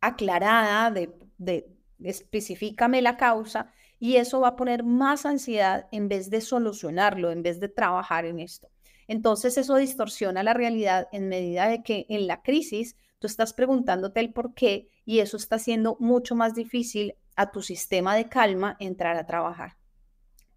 aclarada, 0.00 0.90
de, 0.90 1.14
de 1.38 1.76
específicame 2.02 3.02
la 3.02 3.16
causa 3.16 3.72
y 3.98 4.16
eso 4.16 4.40
va 4.40 4.48
a 4.48 4.56
poner 4.56 4.84
más 4.84 5.26
ansiedad 5.26 5.88
en 5.90 6.08
vez 6.08 6.30
de 6.30 6.40
solucionarlo, 6.40 7.30
en 7.32 7.42
vez 7.42 7.60
de 7.60 7.68
trabajar 7.68 8.24
en 8.24 8.38
esto. 8.38 8.70
Entonces 9.08 9.58
eso 9.58 9.76
distorsiona 9.76 10.42
la 10.42 10.54
realidad 10.54 11.08
en 11.12 11.28
medida 11.28 11.68
de 11.68 11.82
que 11.82 12.06
en 12.08 12.26
la 12.26 12.42
crisis 12.42 12.96
tú 13.18 13.26
estás 13.26 13.52
preguntándote 13.52 14.20
el 14.20 14.32
por 14.32 14.54
qué 14.54 14.88
y 15.08 15.20
eso 15.20 15.38
está 15.38 15.56
haciendo 15.56 15.96
mucho 16.00 16.34
más 16.34 16.54
difícil 16.54 17.14
a 17.34 17.50
tu 17.50 17.62
sistema 17.62 18.14
de 18.14 18.28
calma 18.28 18.76
entrar 18.78 19.16
a 19.16 19.24
trabajar. 19.24 19.78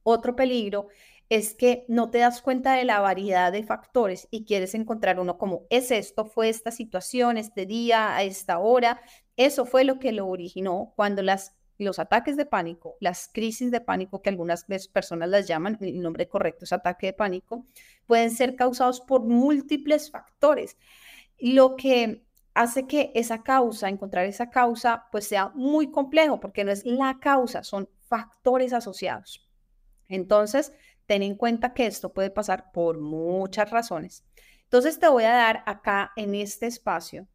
Otro 0.04 0.36
peligro 0.36 0.90
es 1.30 1.54
que 1.54 1.86
no 1.88 2.10
te 2.10 2.18
das 2.18 2.42
cuenta 2.42 2.74
de 2.74 2.84
la 2.84 3.00
variedad 3.00 3.54
de 3.54 3.64
factores 3.64 4.28
y 4.30 4.44
quieres 4.44 4.76
encontrar 4.76 5.22
uno 5.22 5.38
como 5.38 5.62
es 5.70 5.90
esto, 5.90 6.26
fue 6.26 6.50
esta 6.50 6.72
situación, 6.72 7.38
este 7.38 7.66
día, 7.66 8.14
a 8.14 8.24
esta 8.24 8.60
hora. 8.60 9.00
Eso 9.38 9.66
fue 9.66 9.86
lo 9.86 10.00
que 10.00 10.12
lo 10.12 10.28
originó 10.28 10.92
cuando 10.98 11.22
las 11.22 11.56
los 11.78 11.98
ataques 11.98 12.36
de 12.36 12.46
pánico, 12.46 12.98
las 13.00 13.30
crisis 13.34 13.72
de 13.72 13.80
pánico 13.80 14.22
que 14.22 14.30
algunas 14.30 14.66
personas 14.92 15.30
las 15.30 15.48
llaman, 15.48 15.78
el 15.80 16.02
nombre 16.02 16.28
correcto 16.28 16.66
es 16.66 16.74
ataque 16.74 17.08
de 17.08 17.14
pánico, 17.14 17.66
pueden 18.06 18.32
ser 18.32 18.58
causados 18.58 19.00
por 19.00 19.24
múltiples 19.24 20.12
factores, 20.12 20.78
lo 21.40 21.78
que 21.78 22.26
hace 22.54 22.88
que 22.88 23.12
esa 23.16 23.44
causa, 23.44 23.90
encontrar 23.90 24.26
esa 24.26 24.50
causa, 24.50 25.06
pues 25.12 25.28
sea 25.28 25.50
muy 25.56 25.92
complejo, 25.92 26.40
porque 26.40 26.64
no 26.64 26.72
es 26.72 26.86
la 26.86 27.20
causa, 27.20 27.64
son 27.64 27.90
factores 28.00 28.74
asociados. 28.74 29.50
Entonces, 30.08 30.74
ten 31.06 31.24
en 31.24 31.36
cuenta 31.36 31.74
que 31.74 31.86
esto 31.86 32.14
puede 32.14 32.30
pasar 32.30 32.72
por 32.72 33.00
muchas 33.00 33.70
razones. 33.70 34.26
Entonces, 34.64 35.00
te 35.00 35.08
voy 35.08 35.24
a 35.24 35.34
dar 35.34 35.64
acá 35.66 36.12
en 36.16 36.36
este 36.36 36.68
espacio 36.68 37.28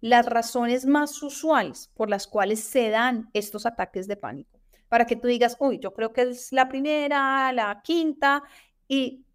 las 0.00 0.26
razones 0.26 0.86
más 0.86 1.22
usuales 1.22 1.90
por 1.94 2.10
las 2.10 2.26
cuales 2.26 2.60
se 2.60 2.90
dan 2.90 3.30
estos 3.32 3.66
ataques 3.66 4.06
de 4.06 4.16
pánico. 4.16 4.60
Para 4.88 5.06
que 5.06 5.16
tú 5.16 5.26
digas, 5.26 5.56
uy, 5.58 5.78
yo 5.80 5.92
creo 5.94 6.12
que 6.12 6.22
es 6.22 6.52
la 6.52 6.68
primera, 6.68 7.52
la 7.52 7.80
quinta, 7.82 8.42
y 8.88 9.25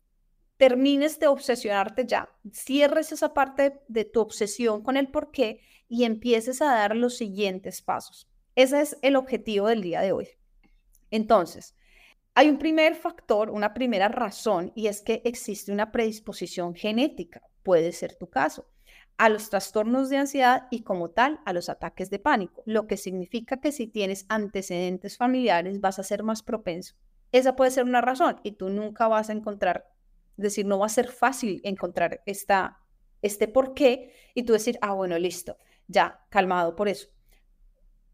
termines 0.62 1.18
de 1.18 1.26
obsesionarte 1.26 2.06
ya. 2.06 2.30
Cierres 2.54 3.12
esa 3.12 3.34
parte 3.34 3.82
de 3.88 4.06
tu 4.06 4.22
obsesión 4.22 4.84
con 4.84 4.96
el 4.96 5.08
por 5.08 5.32
qué 5.32 5.60
y 5.90 6.04
empieces 6.04 6.62
a 6.62 6.66
dar 6.66 6.96
los 6.96 7.18
siguientes 7.18 7.82
pasos. 7.82 8.30
Ese 8.54 8.80
es 8.80 8.96
el 9.02 9.16
objetivo 9.16 9.70
del 9.70 9.82
día 9.82 10.02
de 10.02 10.12
hoy. 10.12 10.28
Entonces, 11.10 11.74
hay 12.36 12.48
un 12.48 12.60
primer 12.60 12.94
factor, 12.94 13.50
una 13.50 13.74
primera 13.74 14.08
razón, 14.08 14.72
y 14.76 14.86
es 14.86 15.02
que 15.02 15.24
existe 15.26 15.72
una 15.72 15.92
predisposición 15.92 16.76
genética. 16.76 17.42
Puede 17.64 17.92
ser 17.92 18.16
tu 18.16 18.30
caso 18.30 18.68
a 19.18 19.30
los 19.30 19.50
trastornos 19.50 20.10
de 20.10 20.18
ansiedad 20.18 20.68
y 20.70 20.84
como 20.84 21.10
tal 21.10 21.40
a 21.44 21.54
los 21.54 21.70
ataques 21.70 22.12
de 22.12 22.20
pánico, 22.20 22.62
lo 22.68 22.86
que 22.86 22.98
significa 22.98 23.60
que 23.60 23.72
si 23.72 23.88
tienes 23.88 24.28
antecedentes 24.30 25.18
familiares 25.18 25.82
vas 25.82 25.98
a 25.98 26.04
ser 26.04 26.22
más 26.22 26.44
propenso. 26.44 26.94
Esa 27.32 27.56
puede 27.56 27.72
ser 27.72 27.86
una 27.86 28.02
razón 28.02 28.40
y 28.44 28.52
tú 28.52 28.70
nunca 28.70 29.08
vas 29.08 29.32
a 29.32 29.34
encontrar, 29.34 29.91
es 30.38 30.44
decir, 30.44 30.66
no 30.66 30.80
va 30.80 30.86
a 30.86 30.90
ser 30.90 31.10
fácil 31.10 31.62
encontrar 31.64 32.22
esta, 32.26 32.80
este 33.22 33.48
por 33.48 33.74
qué 33.74 34.14
y 34.34 34.44
tú 34.44 34.54
decir, 34.54 34.78
ah, 34.82 34.94
bueno, 34.94 35.18
listo, 35.18 35.58
ya, 35.88 36.26
calmado 36.30 36.76
por 36.76 36.88
eso. 36.88 37.10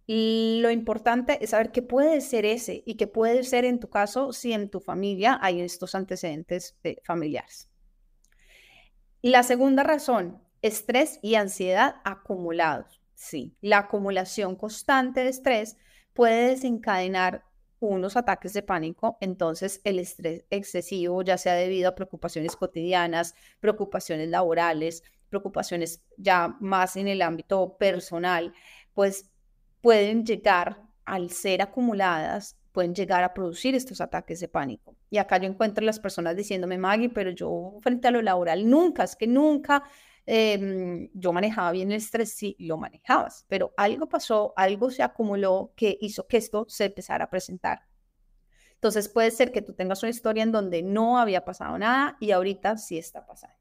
Lo 0.08 0.72
importante 0.72 1.44
es 1.44 1.50
saber 1.50 1.72
qué 1.72 1.82
puede 1.82 2.22
ser 2.22 2.46
ese 2.46 2.82
y 2.86 2.96
qué 2.96 3.08
puede 3.08 3.44
ser 3.44 3.66
en 3.66 3.80
tu 3.80 3.90
caso 3.90 4.32
si 4.32 4.54
en 4.54 4.70
tu 4.70 4.80
familia 4.80 5.38
hay 5.42 5.60
estos 5.60 5.96
antecedentes 5.96 6.78
eh, 6.84 6.98
familiares. 7.04 7.70
La 9.22 9.44
segunda 9.44 9.84
razón 9.84 10.42
Estrés 10.62 11.20
y 11.22 11.36
ansiedad 11.36 11.98
acumulados. 12.04 13.00
Sí, 13.14 13.56
la 13.62 13.80
acumulación 13.80 14.56
constante 14.56 15.24
de 15.24 15.30
estrés 15.30 15.78
puede 16.14 16.50
desencadenar 16.50 17.46
unos 17.80 18.18
ataques 18.18 18.54
de 18.54 18.64
pánico, 18.64 19.18
entonces 19.22 19.82
el 19.84 20.00
estrés 20.00 20.46
excesivo, 20.50 21.22
ya 21.22 21.38
sea 21.38 21.54
debido 21.54 21.90
a 21.90 21.96
preocupaciones 21.96 22.56
cotidianas, 22.56 23.36
preocupaciones 23.60 24.30
laborales, 24.30 25.04
preocupaciones 25.30 26.04
ya 26.18 26.56
más 26.60 26.96
en 26.96 27.08
el 27.08 27.22
ámbito 27.22 27.78
personal, 27.78 28.54
pues 28.94 29.30
pueden 29.82 30.26
llegar 30.26 30.82
al 31.06 31.30
ser 31.30 31.62
acumuladas, 31.62 32.58
pueden 32.72 32.94
llegar 32.94 33.24
a 33.24 33.34
producir 33.34 33.76
estos 33.76 34.02
ataques 34.02 34.40
de 34.40 34.48
pánico. 34.48 34.96
Y 35.10 35.18
acá 35.18 35.38
yo 35.38 35.48
encuentro 35.48 35.84
las 35.86 36.00
personas 36.00 36.36
diciéndome, 36.36 36.78
Maggie, 36.78 37.10
pero 37.10 37.32
yo 37.32 37.78
frente 37.82 38.08
a 38.08 38.12
lo 38.12 38.22
laboral 38.22 38.70
nunca, 38.70 39.04
es 39.04 39.16
que 39.16 39.28
nunca 39.28 39.84
Em, 40.30 41.10
yo 41.14 41.32
manejaba 41.32 41.72
bien 41.72 41.90
el 41.90 41.98
estrés, 41.98 42.34
sí, 42.34 42.58
lo 42.60 42.78
manejabas, 42.78 43.46
pero 43.48 43.74
algo 43.78 44.10
pasó, 44.10 44.54
algo 44.58 44.92
se 44.92 45.02
acumuló 45.02 45.72
que 45.78 45.98
hizo 46.02 46.28
que 46.28 46.36
esto 46.36 46.66
se 46.68 46.86
empezara 46.86 47.26
a 47.26 47.30
presentar. 47.30 47.88
Entonces 48.74 49.08
puede 49.08 49.32
ser 49.32 49.54
que 49.54 49.62
tú 49.62 49.74
tengas 49.74 50.04
una 50.04 50.10
historia 50.10 50.44
en 50.44 50.52
donde 50.52 50.84
no 50.84 51.18
había 51.18 51.46
pasado 51.46 51.78
nada 51.80 52.18
y 52.20 52.32
ahorita 52.32 52.78
sí 52.78 52.98
está 52.98 53.26
pasando. 53.26 53.56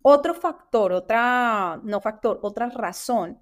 Otro 0.00 0.32
factor, 0.32 0.92
otra, 0.92 1.78
no 1.84 2.00
factor, 2.00 2.40
otra 2.42 2.70
razón 2.70 3.38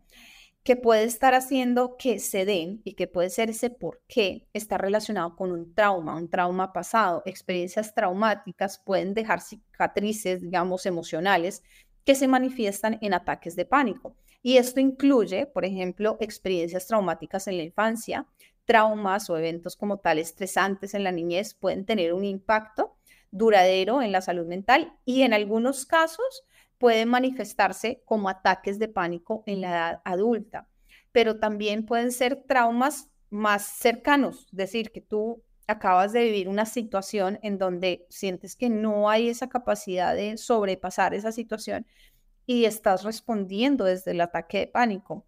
que 0.64 0.74
puede 0.74 1.04
estar 1.04 1.32
haciendo 1.32 1.96
que 1.96 2.18
se 2.18 2.44
den 2.44 2.80
y 2.82 2.94
que 2.94 3.06
puede 3.06 3.30
ser 3.30 3.50
ese 3.50 3.70
por 3.70 4.02
qué 4.08 4.48
está 4.52 4.76
relacionado 4.76 5.36
con 5.36 5.52
un 5.52 5.72
trauma, 5.74 6.16
un 6.16 6.28
trauma 6.28 6.72
pasado. 6.72 7.22
Experiencias 7.24 7.94
traumáticas 7.94 8.80
pueden 8.84 9.14
dejar 9.14 9.40
cicatrices, 9.42 10.42
digamos, 10.42 10.84
emocionales 10.84 11.62
que 12.06 12.14
se 12.14 12.28
manifiestan 12.28 12.98
en 13.02 13.12
ataques 13.12 13.56
de 13.56 13.66
pánico. 13.66 14.16
Y 14.40 14.56
esto 14.56 14.80
incluye, 14.80 15.44
por 15.44 15.64
ejemplo, 15.64 16.16
experiencias 16.20 16.86
traumáticas 16.86 17.48
en 17.48 17.58
la 17.58 17.64
infancia, 17.64 18.26
traumas 18.64 19.28
o 19.28 19.36
eventos 19.36 19.76
como 19.76 19.98
tal 19.98 20.18
estresantes 20.18 20.94
en 20.94 21.04
la 21.04 21.12
niñez 21.12 21.54
pueden 21.54 21.84
tener 21.84 22.14
un 22.14 22.24
impacto 22.24 22.96
duradero 23.32 24.02
en 24.02 24.12
la 24.12 24.20
salud 24.20 24.46
mental 24.46 24.92
y 25.04 25.22
en 25.22 25.34
algunos 25.34 25.84
casos 25.84 26.44
pueden 26.78 27.08
manifestarse 27.08 28.02
como 28.04 28.28
ataques 28.28 28.78
de 28.78 28.88
pánico 28.88 29.42
en 29.46 29.60
la 29.60 29.70
edad 29.70 30.02
adulta, 30.04 30.68
pero 31.10 31.38
también 31.38 31.84
pueden 31.86 32.12
ser 32.12 32.44
traumas 32.46 33.10
más 33.30 33.66
cercanos, 33.66 34.46
es 34.52 34.56
decir, 34.56 34.92
que 34.92 35.00
tú 35.00 35.42
acabas 35.66 36.12
de 36.12 36.24
vivir 36.24 36.48
una 36.48 36.66
situación 36.66 37.38
en 37.42 37.58
donde 37.58 38.06
sientes 38.08 38.56
que 38.56 38.68
no 38.68 39.10
hay 39.10 39.28
esa 39.28 39.48
capacidad 39.48 40.14
de 40.14 40.36
sobrepasar 40.36 41.14
esa 41.14 41.32
situación 41.32 41.86
y 42.46 42.64
estás 42.64 43.02
respondiendo 43.02 43.84
desde 43.84 44.12
el 44.12 44.20
ataque 44.20 44.58
de 44.58 44.66
pánico. 44.68 45.26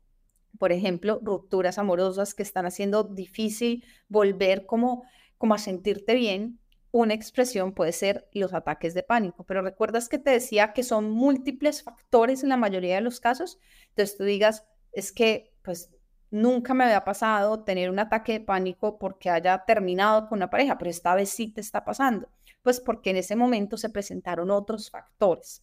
Por 0.59 0.73
ejemplo, 0.73 1.21
rupturas 1.23 1.79
amorosas 1.79 2.35
que 2.35 2.43
están 2.43 2.67
haciendo 2.67 3.05
difícil 3.05 3.85
volver 4.09 4.67
como, 4.67 5.05
como 5.37 5.55
a 5.55 5.59
sentirte 5.59 6.15
bien 6.15 6.59
una 6.91 7.15
expresión 7.15 7.73
puede 7.73 7.93
ser 7.93 8.29
los 8.33 8.55
ataques 8.55 8.95
de 8.95 9.03
pánico, 9.03 9.45
pero 9.45 9.63
recuerdas 9.63 10.09
que 10.09 10.19
te 10.19 10.31
decía 10.31 10.73
que 10.73 10.83
son 10.83 11.11
múltiples 11.11 11.83
factores 11.83 12.43
en 12.43 12.49
la 12.49 12.57
mayoría 12.57 12.95
de 12.95 13.03
los 13.03 13.21
casos. 13.21 13.59
Entonces 13.91 14.17
tú 14.17 14.25
digas, 14.25 14.65
es 14.93 15.13
que 15.13 15.53
pues 15.63 15.91
nunca 16.31 16.75
me 16.75 16.85
había 16.85 17.05
pasado 17.05 17.65
tener 17.65 17.91
un 17.91 17.99
ataque 17.99 18.33
de 18.33 18.41
pánico 18.41 18.99
porque 18.99 19.31
haya 19.31 19.65
terminado 19.67 20.29
con 20.29 20.39
una 20.39 20.51
pareja, 20.51 20.79
pero 20.79 20.91
esta 20.91 21.15
vez 21.15 21.31
sí 21.31 21.49
te 21.49 21.61
está 21.61 21.85
pasando. 21.85 22.29
Pues 22.63 22.81
porque 22.81 23.11
en 23.11 23.17
ese 23.17 23.37
momento 23.37 23.77
se 23.77 23.89
presentaron 23.89 24.51
otros 24.51 24.91
factores. 24.91 25.63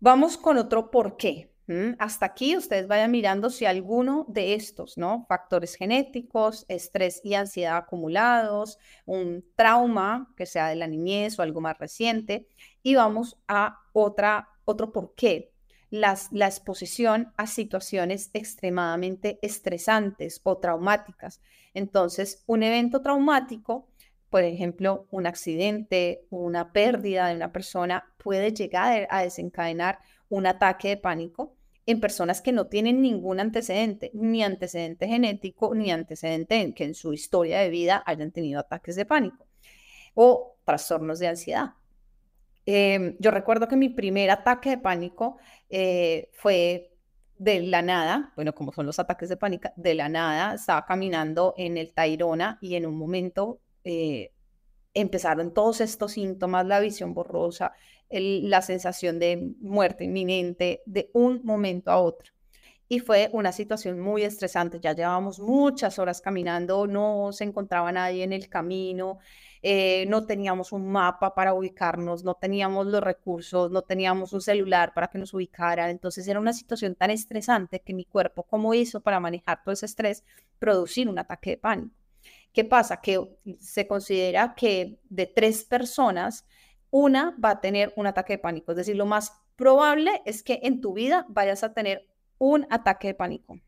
Vamos 0.00 0.36
con 0.36 0.56
otro 0.58 0.90
por 0.90 1.16
qué. 1.16 1.50
Hasta 1.98 2.24
aquí 2.24 2.56
ustedes 2.56 2.88
vayan 2.88 3.10
mirando 3.10 3.50
si 3.50 3.66
alguno 3.66 4.24
de 4.28 4.54
estos, 4.54 4.96
¿no? 4.96 5.26
Factores 5.28 5.74
genéticos, 5.74 6.64
estrés 6.68 7.20
y 7.22 7.34
ansiedad 7.34 7.76
acumulados, 7.76 8.78
un 9.04 9.44
trauma 9.54 10.32
que 10.34 10.46
sea 10.46 10.68
de 10.68 10.76
la 10.76 10.86
niñez 10.86 11.38
o 11.38 11.42
algo 11.42 11.60
más 11.60 11.76
reciente. 11.78 12.48
Y 12.82 12.94
vamos 12.94 13.36
a 13.48 13.80
otra, 13.92 14.48
otro 14.64 14.92
por 14.92 15.14
qué. 15.14 15.52
Las, 15.90 16.28
la 16.32 16.46
exposición 16.46 17.32
a 17.36 17.46
situaciones 17.46 18.30
extremadamente 18.34 19.38
estresantes 19.42 20.40
o 20.42 20.58
traumáticas. 20.58 21.40
Entonces, 21.74 22.42
un 22.46 22.62
evento 22.62 23.00
traumático, 23.00 23.88
por 24.28 24.42
ejemplo, 24.42 25.06
un 25.10 25.26
accidente, 25.26 26.26
una 26.30 26.72
pérdida 26.72 27.28
de 27.28 27.36
una 27.36 27.52
persona, 27.52 28.04
puede 28.18 28.52
llegar 28.52 29.06
a 29.10 29.22
desencadenar 29.22 29.98
un 30.28 30.46
ataque 30.46 30.88
de 30.88 30.96
pánico 30.98 31.56
en 31.86 32.00
personas 32.00 32.42
que 32.42 32.52
no 32.52 32.66
tienen 32.66 33.00
ningún 33.00 33.40
antecedente, 33.40 34.10
ni 34.12 34.44
antecedente 34.44 35.08
genético, 35.08 35.74
ni 35.74 35.90
antecedente 35.90 36.56
en 36.56 36.74
que 36.74 36.84
en 36.84 36.94
su 36.94 37.14
historia 37.14 37.60
de 37.60 37.70
vida 37.70 38.02
hayan 38.04 38.30
tenido 38.30 38.60
ataques 38.60 38.94
de 38.94 39.06
pánico 39.06 39.46
o 40.12 40.58
trastornos 40.64 41.18
de 41.18 41.28
ansiedad. 41.28 41.77
Em, 42.70 43.16
yo 43.18 43.30
recuerdo 43.30 43.66
que 43.66 43.76
mi 43.76 43.88
primer 43.88 44.30
ataque 44.30 44.68
de 44.68 44.76
pánico 44.76 45.38
eh, 45.70 46.28
fue 46.34 46.92
de 47.38 47.62
la 47.62 47.80
nada, 47.80 48.34
bueno, 48.36 48.54
como 48.54 48.72
son 48.72 48.84
los 48.84 48.98
ataques 48.98 49.30
de 49.30 49.38
pánico, 49.38 49.70
de 49.76 49.94
la 49.94 50.10
nada, 50.10 50.54
estaba 50.54 50.84
caminando 50.84 51.54
en 51.56 51.78
el 51.78 51.94
Tairona 51.94 52.58
y 52.60 52.74
en 52.74 52.84
un 52.84 52.98
momento 52.98 53.62
eh, 53.84 54.34
empezaron 54.92 55.54
todos 55.54 55.80
estos 55.80 56.12
síntomas, 56.12 56.66
la 56.66 56.78
visión 56.80 57.14
borrosa, 57.14 57.72
la 58.10 58.60
sensación 58.60 59.18
de 59.18 59.54
muerte 59.60 60.04
inminente 60.04 60.82
de 60.84 61.08
un 61.14 61.40
momento 61.44 61.90
a 61.90 61.98
otro. 62.02 62.34
Y 62.86 62.98
fue 63.00 63.30
una 63.32 63.52
situación 63.52 63.98
muy 63.98 64.24
estresante. 64.24 64.78
Ya 64.80 64.94
llevábamos 64.94 65.40
muchas 65.40 65.98
horas 65.98 66.20
caminando, 66.20 66.86
no 66.86 67.32
se 67.32 67.44
encontraba 67.44 67.92
nadie 67.92 68.24
en 68.24 68.34
el 68.34 68.50
camino, 68.50 69.20
eh, 69.62 70.06
no 70.08 70.26
teníamos 70.26 70.72
un 70.72 70.90
mapa 70.90 71.34
para 71.34 71.54
ubicarnos, 71.54 72.24
no 72.24 72.34
teníamos 72.34 72.86
los 72.86 73.02
recursos, 73.02 73.70
no 73.70 73.82
teníamos 73.82 74.32
un 74.32 74.40
celular 74.40 74.94
para 74.94 75.08
que 75.08 75.18
nos 75.18 75.34
ubicara. 75.34 75.90
Entonces 75.90 76.26
era 76.28 76.40
una 76.40 76.52
situación 76.52 76.94
tan 76.94 77.10
estresante 77.10 77.80
que 77.80 77.94
mi 77.94 78.04
cuerpo, 78.04 78.44
¿cómo 78.44 78.74
hizo 78.74 79.00
para 79.00 79.20
manejar 79.20 79.62
todo 79.62 79.72
ese 79.72 79.86
estrés? 79.86 80.24
Producir 80.58 81.08
un 81.08 81.18
ataque 81.18 81.50
de 81.50 81.56
pánico. 81.58 81.94
¿Qué 82.52 82.64
pasa? 82.64 83.00
Que 83.00 83.20
se 83.60 83.86
considera 83.86 84.54
que 84.54 84.98
de 85.08 85.26
tres 85.26 85.64
personas, 85.64 86.46
una 86.90 87.36
va 87.42 87.50
a 87.50 87.60
tener 87.60 87.92
un 87.96 88.06
ataque 88.06 88.34
de 88.34 88.38
pánico. 88.38 88.72
Es 88.72 88.76
decir, 88.78 88.96
lo 88.96 89.06
más 89.06 89.32
probable 89.56 90.22
es 90.24 90.42
que 90.42 90.60
en 90.62 90.80
tu 90.80 90.94
vida 90.94 91.26
vayas 91.28 91.62
a 91.62 91.74
tener 91.74 92.08
un 92.38 92.66
ataque 92.70 93.08
de 93.08 93.14
pánico. 93.14 93.58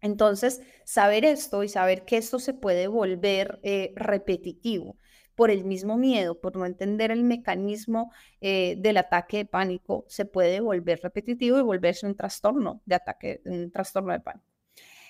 Entonces, 0.00 0.60
saber 0.84 1.24
esto 1.24 1.62
y 1.64 1.68
saber 1.68 2.04
que 2.04 2.16
esto 2.16 2.38
se 2.38 2.54
puede 2.54 2.86
volver 2.86 3.58
eh, 3.62 3.92
repetitivo 3.96 4.96
por 5.34 5.50
el 5.52 5.64
mismo 5.64 5.96
miedo, 5.96 6.40
por 6.40 6.56
no 6.56 6.66
entender 6.66 7.12
el 7.12 7.22
mecanismo 7.22 8.10
eh, 8.40 8.74
del 8.78 8.96
ataque 8.96 9.36
de 9.38 9.44
pánico, 9.44 10.04
se 10.08 10.24
puede 10.24 10.58
volver 10.58 11.00
repetitivo 11.00 11.58
y 11.58 11.62
volverse 11.62 12.06
un 12.06 12.16
trastorno 12.16 12.82
de 12.84 12.96
ataque, 12.96 13.40
un 13.44 13.70
trastorno 13.70 14.12
de 14.12 14.18
pánico. 14.18 14.46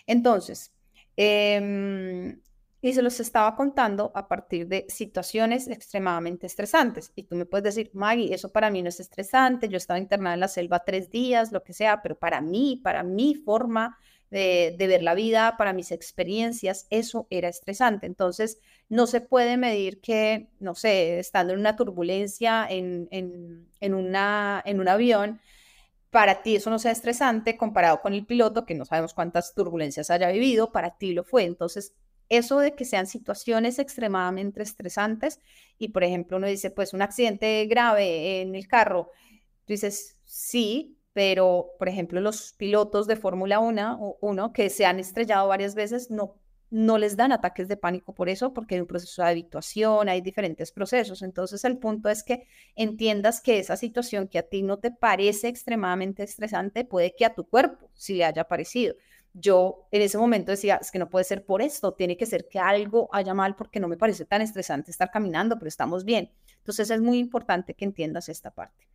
Entonces, 0.06 0.72
em, 1.16 2.40
y 2.80 2.92
se 2.92 3.02
los 3.02 3.18
estaba 3.20 3.56
contando 3.56 4.12
a 4.14 4.28
partir 4.28 4.68
de 4.68 4.86
situaciones 4.88 5.66
extremadamente 5.66 6.46
estresantes. 6.46 7.12
Y 7.16 7.24
tú 7.24 7.34
me 7.34 7.46
puedes 7.46 7.64
decir, 7.74 7.90
Maggie, 7.94 8.32
eso 8.34 8.52
para 8.52 8.70
mí 8.70 8.82
no 8.82 8.88
es 8.90 9.00
estresante, 9.00 9.68
yo 9.68 9.78
estaba 9.78 9.98
internada 9.98 10.34
en 10.34 10.40
la 10.40 10.48
selva 10.48 10.84
tres 10.84 11.10
días, 11.10 11.52
lo 11.52 11.62
que 11.64 11.72
sea, 11.72 12.02
pero 12.02 12.18
para 12.18 12.40
mí, 12.40 12.80
para 12.84 13.02
mi 13.02 13.34
forma 13.34 13.98
de, 14.30 14.74
ver 14.78 15.02
la 15.02 15.14
vida, 15.14 15.56
para 15.56 15.72
mis 15.72 15.92
experiencias, 15.92 16.86
eso 16.90 17.26
era 17.30 17.48
estresante. 17.48 18.06
Entonces, 18.06 18.58
no 18.88 19.06
se 19.06 19.20
puede 19.20 19.56
medir 19.56 20.00
que, 20.00 20.48
no 20.60 20.74
sé, 20.74 21.18
estando 21.18 21.52
en 21.52 21.60
una 21.60 21.76
turbulencia 21.76 22.66
en, 22.68 23.08
en, 23.10 23.94
una, 23.94 24.62
en 24.64 24.80
un 24.80 24.88
avión, 24.88 25.40
para 26.10 26.42
ti 26.42 26.56
eso 26.56 26.70
no 26.70 26.78
sea 26.78 26.92
estresante 26.92 27.56
comparado 27.56 28.00
con 28.00 28.14
el 28.14 28.24
piloto, 28.24 28.64
que 28.64 28.74
no 28.74 28.84
sabemos 28.84 29.14
cuántas 29.14 29.54
turbulencias 29.54 30.10
haya 30.10 30.30
vivido, 30.30 30.72
para 30.72 30.96
ti 30.96 31.12
lo 31.12 31.24
fue. 31.24 31.44
Entonces, 31.44 31.94
eso 32.28 32.58
de 32.58 32.74
que 32.74 32.84
sean 32.84 33.06
situaciones 33.06 33.78
extremadamente 33.78 34.62
estresantes 34.62 35.40
y, 35.78 35.88
por 35.88 36.04
ejemplo, 36.04 36.36
uno 36.36 36.46
dice, 36.46 36.70
pues 36.70 36.92
un 36.92 37.02
accidente 37.02 37.64
grave 37.66 38.42
en 38.42 38.54
el 38.54 38.68
carro, 38.68 39.10
tú 39.64 39.72
dices, 39.72 40.18
sí, 40.24 40.97
pero, 41.18 41.74
por 41.80 41.88
ejemplo, 41.88 42.20
los 42.20 42.52
pilotos 42.52 43.08
de 43.08 43.16
Fórmula 43.16 43.58
1, 43.58 44.18
uno 44.20 44.52
que 44.52 44.70
se 44.70 44.86
han 44.86 45.00
estrellado 45.00 45.48
varias 45.48 45.74
veces 45.74 46.12
no, 46.12 46.36
no 46.70 46.96
les 46.96 47.16
dan 47.16 47.32
ataques 47.32 47.66
de 47.66 47.76
pánico 47.76 48.14
por 48.14 48.28
eso, 48.28 48.54
porque 48.54 48.76
hay 48.76 48.82
un 48.82 48.86
proceso 48.86 49.22
de 49.22 49.30
habituación, 49.30 50.08
hay 50.08 50.20
diferentes 50.20 50.70
procesos. 50.70 51.22
Entonces, 51.22 51.64
el 51.64 51.76
punto 51.78 52.08
es 52.08 52.22
que 52.22 52.46
entiendas 52.76 53.40
que 53.40 53.58
esa 53.58 53.76
situación 53.76 54.28
que 54.28 54.38
a 54.38 54.44
ti 54.44 54.62
no 54.62 54.76
te 54.76 54.92
parece 54.92 55.48
extremadamente 55.48 56.22
estresante 56.22 56.84
puede 56.84 57.16
que 57.16 57.24
a 57.24 57.34
tu 57.34 57.48
cuerpo 57.48 57.90
sí 57.94 58.14
le 58.14 58.24
haya 58.24 58.44
parecido 58.44 58.94
yo 59.34 59.86
en 59.90 60.02
ese 60.02 60.18
momento 60.18 60.52
decía, 60.52 60.78
es 60.80 60.90
que 60.90 60.98
no 60.98 61.10
puede 61.10 61.24
ser 61.24 61.44
por 61.44 61.62
esto, 61.62 61.94
tiene 61.94 62.16
que 62.16 62.26
ser 62.26 62.48
que 62.48 62.58
algo 62.58 63.08
haya 63.12 63.34
mal 63.34 63.56
porque 63.56 63.78
no 63.78 63.86
me 63.86 63.96
parece 63.96 64.24
tan 64.24 64.40
estresante 64.40 64.90
estar 64.90 65.10
caminando, 65.10 65.58
pero 65.58 65.68
estamos 65.68 66.04
bien. 66.04 66.32
Entonces 66.56 66.90
es 66.90 67.00
muy 67.00 67.18
importante 67.18 67.74
que 67.74 67.84
entiendas 67.84 68.28
esta 68.28 68.50
parte. 68.50 68.88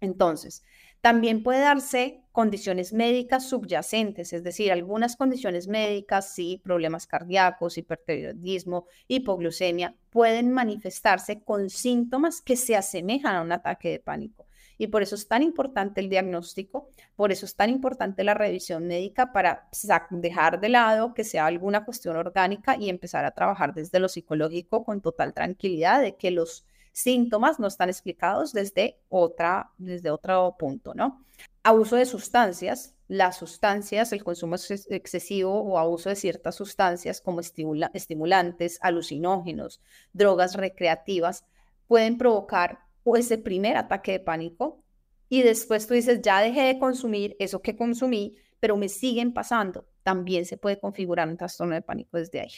Entonces, 0.00 0.62
también 1.04 1.42
puede 1.42 1.60
darse 1.60 2.22
condiciones 2.32 2.94
médicas 2.94 3.46
subyacentes, 3.46 4.32
es 4.32 4.42
decir, 4.42 4.72
algunas 4.72 5.16
condiciones 5.16 5.68
médicas, 5.68 6.32
sí, 6.32 6.62
problemas 6.64 7.06
cardíacos, 7.06 7.76
hipertiroidismo, 7.76 8.86
hipoglucemia, 9.06 9.94
pueden 10.08 10.50
manifestarse 10.50 11.42
con 11.42 11.68
síntomas 11.68 12.40
que 12.40 12.56
se 12.56 12.74
asemejan 12.74 13.36
a 13.36 13.42
un 13.42 13.52
ataque 13.52 13.90
de 13.90 13.98
pánico. 13.98 14.46
Y 14.78 14.86
por 14.86 15.02
eso 15.02 15.14
es 15.14 15.28
tan 15.28 15.42
importante 15.42 16.00
el 16.00 16.08
diagnóstico, 16.08 16.88
por 17.16 17.32
eso 17.32 17.44
es 17.44 17.54
tan 17.54 17.68
importante 17.68 18.24
la 18.24 18.32
revisión 18.32 18.86
médica 18.86 19.30
para 19.30 19.68
dejar 20.08 20.58
de 20.58 20.70
lado 20.70 21.12
que 21.12 21.22
sea 21.22 21.44
alguna 21.44 21.84
cuestión 21.84 22.16
orgánica 22.16 22.78
y 22.80 22.88
empezar 22.88 23.26
a 23.26 23.32
trabajar 23.32 23.74
desde 23.74 24.00
lo 24.00 24.08
psicológico 24.08 24.84
con 24.86 25.02
total 25.02 25.34
tranquilidad 25.34 26.00
de 26.00 26.16
que 26.16 26.30
los 26.30 26.64
síntomas 26.94 27.58
no 27.58 27.66
están 27.66 27.90
explicados 27.90 28.52
desde, 28.52 29.00
otra, 29.08 29.72
desde 29.76 30.10
otro 30.10 30.56
punto, 30.58 30.94
¿no? 30.94 31.24
Abuso 31.62 31.96
de 31.96 32.06
sustancias. 32.06 32.94
Las 33.06 33.36
sustancias, 33.36 34.12
el 34.14 34.24
consumo 34.24 34.56
excesivo 34.88 35.60
o 35.60 35.78
abuso 35.78 36.08
de 36.08 36.16
ciertas 36.16 36.54
sustancias 36.54 37.20
como 37.20 37.40
estimulantes, 37.40 38.78
alucinógenos, 38.80 39.82
drogas 40.14 40.54
recreativas, 40.54 41.44
pueden 41.86 42.16
provocar 42.16 42.78
o 43.02 43.16
ese 43.16 43.36
primer 43.36 43.76
ataque 43.76 44.12
de 44.12 44.20
pánico 44.20 44.82
y 45.28 45.42
después 45.42 45.86
tú 45.86 45.92
dices, 45.92 46.22
ya 46.22 46.40
dejé 46.40 46.62
de 46.62 46.78
consumir 46.78 47.36
eso 47.38 47.60
que 47.60 47.76
consumí, 47.76 48.38
pero 48.58 48.78
me 48.78 48.88
siguen 48.88 49.34
pasando, 49.34 49.86
también 50.02 50.46
se 50.46 50.56
puede 50.56 50.78
configurar 50.78 51.28
un 51.28 51.36
trastorno 51.36 51.74
de 51.74 51.82
pánico 51.82 52.16
desde 52.16 52.40
ahí. 52.40 52.52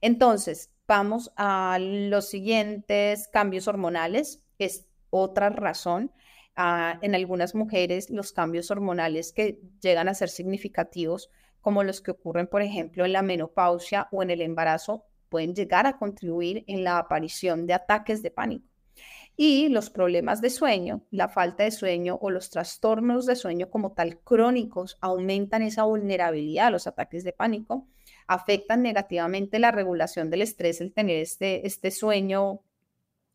Entonces, 0.00 0.70
vamos 0.86 1.32
a 1.36 1.78
los 1.80 2.28
siguientes 2.28 3.28
cambios 3.28 3.68
hormonales, 3.68 4.44
es 4.58 4.86
otra 5.10 5.50
razón. 5.50 6.12
Ah, 6.56 6.98
en 7.02 7.14
algunas 7.14 7.54
mujeres, 7.54 8.10
los 8.10 8.32
cambios 8.32 8.70
hormonales 8.70 9.32
que 9.32 9.60
llegan 9.80 10.08
a 10.08 10.14
ser 10.14 10.28
significativos, 10.28 11.30
como 11.60 11.84
los 11.84 12.00
que 12.00 12.10
ocurren, 12.10 12.46
por 12.46 12.62
ejemplo, 12.62 13.04
en 13.04 13.12
la 13.12 13.22
menopausia 13.22 14.08
o 14.10 14.22
en 14.22 14.30
el 14.30 14.40
embarazo, 14.40 15.04
pueden 15.28 15.54
llegar 15.54 15.86
a 15.86 15.98
contribuir 15.98 16.64
en 16.66 16.84
la 16.84 16.98
aparición 16.98 17.66
de 17.66 17.74
ataques 17.74 18.22
de 18.22 18.30
pánico. 18.30 18.66
Y 19.36 19.68
los 19.68 19.90
problemas 19.90 20.40
de 20.40 20.50
sueño, 20.50 21.04
la 21.10 21.28
falta 21.28 21.62
de 21.62 21.70
sueño 21.70 22.18
o 22.20 22.30
los 22.30 22.50
trastornos 22.50 23.24
de 23.24 23.36
sueño 23.36 23.70
como 23.70 23.92
tal 23.92 24.18
crónicos 24.18 24.98
aumentan 25.00 25.62
esa 25.62 25.84
vulnerabilidad 25.84 26.66
a 26.68 26.70
los 26.70 26.88
ataques 26.88 27.22
de 27.22 27.32
pánico, 27.32 27.86
afectan 28.28 28.82
negativamente 28.82 29.58
la 29.58 29.72
regulación 29.72 30.30
del 30.30 30.42
estrés, 30.42 30.80
el 30.80 30.92
tener 30.92 31.16
este, 31.16 31.66
este 31.66 31.90
sueño 31.90 32.60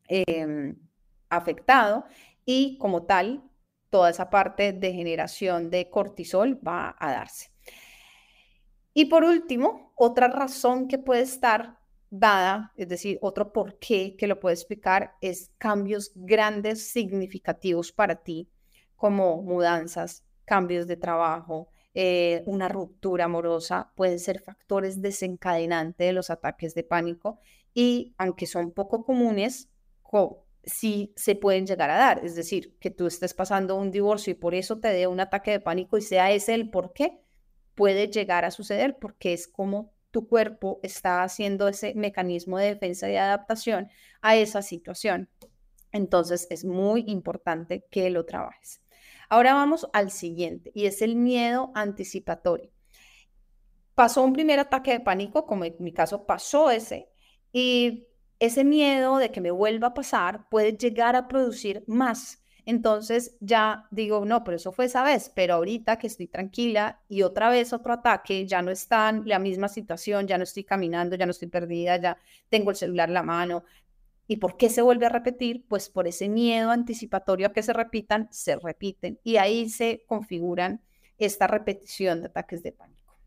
em, 0.08 0.78
afectado 1.30 2.06
y 2.46 2.78
como 2.78 3.04
tal, 3.04 3.44
toda 3.90 4.10
esa 4.10 4.30
parte 4.30 4.72
de 4.72 4.94
generación 4.94 5.70
de 5.70 5.90
cortisol 5.90 6.60
va 6.66 6.96
a 6.98 7.12
darse. 7.12 7.52
Y 8.94 9.06
por 9.06 9.24
último, 9.24 9.92
otra 9.96 10.28
razón 10.28 10.88
que 10.88 11.00
puede 11.00 11.22
estar 11.22 11.80
dada, 12.12 12.72
es 12.78 12.88
decir, 12.88 13.18
otro 13.22 13.52
por 13.52 13.80
qué 13.80 14.16
que 14.16 14.28
lo 14.28 14.40
puede 14.40 14.54
explicar 14.54 15.16
es 15.22 15.52
cambios 15.58 16.12
grandes, 16.14 16.88
significativos 16.92 17.92
para 17.92 18.18
ti, 18.18 18.48
como 18.96 19.42
mudanzas, 19.42 20.24
cambios 20.46 20.86
de 20.86 20.98
trabajo, 20.98 21.73
eh, 21.94 22.44
una 22.46 22.70
ruptura 22.70 23.26
amorosa, 23.26 23.92
pueden 23.96 24.20
ser 24.20 24.42
factores 24.42 25.02
desencadenantes 25.02 26.08
de 26.08 26.14
los 26.14 26.30
ataques 26.30 26.74
de 26.76 26.84
pánico 26.84 27.40
y 27.74 28.14
aunque 28.18 28.46
son 28.48 28.72
poco 28.72 29.06
comunes, 29.06 29.70
sí 30.64 31.14
se 31.16 31.36
pueden 31.36 31.66
llegar 31.66 31.90
a 31.90 31.98
dar. 31.98 32.26
Es 32.26 32.36
decir, 32.36 32.76
que 32.80 32.92
tú 32.92 33.08
estés 33.08 33.34
pasando 33.34 33.76
un 33.76 33.92
divorcio 33.92 34.32
y 34.32 34.36
por 34.36 34.56
eso 34.56 34.80
te 34.80 34.90
dé 34.90 35.08
un 35.08 35.20
ataque 35.20 35.52
de 35.52 35.60
pánico 35.60 35.98
y 35.98 36.02
sea 36.02 36.32
ese 36.32 36.54
el 36.54 36.70
por 36.70 36.94
qué, 36.94 37.20
puede 37.76 38.08
llegar 38.08 38.46
a 38.46 38.52
suceder 38.52 38.98
porque 39.00 39.34
es 39.34 39.48
como 39.48 39.92
tu 40.12 40.28
cuerpo 40.28 40.80
está 40.84 41.24
haciendo 41.24 41.68
ese 41.68 41.96
mecanismo 41.96 42.60
de 42.60 42.68
defensa 42.68 43.10
y 43.10 43.16
adaptación 43.16 43.90
a 44.22 44.36
esa 44.36 44.62
situación. 44.62 45.28
Entonces 45.92 46.48
es 46.52 46.66
muy 46.66 47.04
importante 47.08 47.86
que 47.90 48.10
lo 48.12 48.26
trabajes. 48.26 48.83
Ahora 49.34 49.56
vamos 49.56 49.90
al 49.94 50.12
siguiente 50.12 50.72
y 50.76 50.86
es 50.86 51.02
el 51.02 51.16
miedo 51.16 51.72
anticipatorio. 51.74 52.70
Pasó 53.96 54.22
un 54.22 54.32
primer 54.32 54.60
ataque 54.60 54.92
de 54.92 55.00
pánico, 55.00 55.48
como 55.48 55.66
en 55.66 55.76
mi 55.80 55.92
caso 55.92 56.28
pasó 56.28 56.70
ese, 56.70 57.10
y 57.52 58.06
ese 58.38 58.64
miedo 58.64 59.18
de 59.18 59.32
que 59.32 59.42
me 59.42 59.50
vuelva 59.50 59.88
a 59.88 59.94
pasar 59.96 60.48
puede 60.50 60.78
llegar 60.78 61.16
a 61.16 61.28
producir 61.28 61.84
más. 61.88 62.44
Entonces 62.68 63.36
ya 63.40 63.88
digo, 63.90 64.24
no, 64.24 64.44
pero 64.44 64.58
eso 64.58 64.72
fue 64.72 64.86
esa 64.86 65.02
vez, 65.02 65.32
pero 65.34 65.56
ahorita 65.56 65.98
que 65.98 66.06
estoy 66.06 66.28
tranquila 66.28 67.02
y 67.10 67.24
otra 67.24 67.50
vez 67.50 67.74
otro 67.74 67.94
ataque, 67.94 68.46
ya 68.46 68.62
no 68.62 68.70
está 68.70 69.10
en 69.10 69.28
la 69.28 69.40
misma 69.40 69.68
situación, 69.68 70.28
ya 70.28 70.38
no 70.38 70.44
estoy 70.44 70.64
caminando, 70.64 71.16
ya 71.16 71.26
no 71.26 71.32
estoy 71.32 71.48
perdida, 71.48 71.98
ya 71.98 72.18
tengo 72.50 72.70
el 72.70 72.78
celular 72.78 73.10
en 73.10 73.16
la 73.16 73.24
mano. 73.24 73.64
¿Y 74.28 74.38
por 74.38 74.58
qué 74.58 74.70
se 74.70 74.82
vuelve 74.82 75.06
a 75.06 75.10
repetir? 75.10 75.66
Pues 75.68 75.90
por 75.90 76.08
ese 76.08 76.30
miedo 76.30 76.72
anticipatorio 76.72 77.48
a 77.48 77.54
que 77.54 77.64
se 77.64 77.74
repitan, 77.74 78.28
se 78.32 78.56
repiten 78.56 79.20
y 79.24 79.38
ahí 79.38 79.70
se 79.70 80.04
configuran 80.08 80.82
esta 81.18 81.48
repetición 81.48 82.22
de 82.22 82.28
ataques 82.28 82.64
de 82.64 82.72
pánico. 82.72 83.18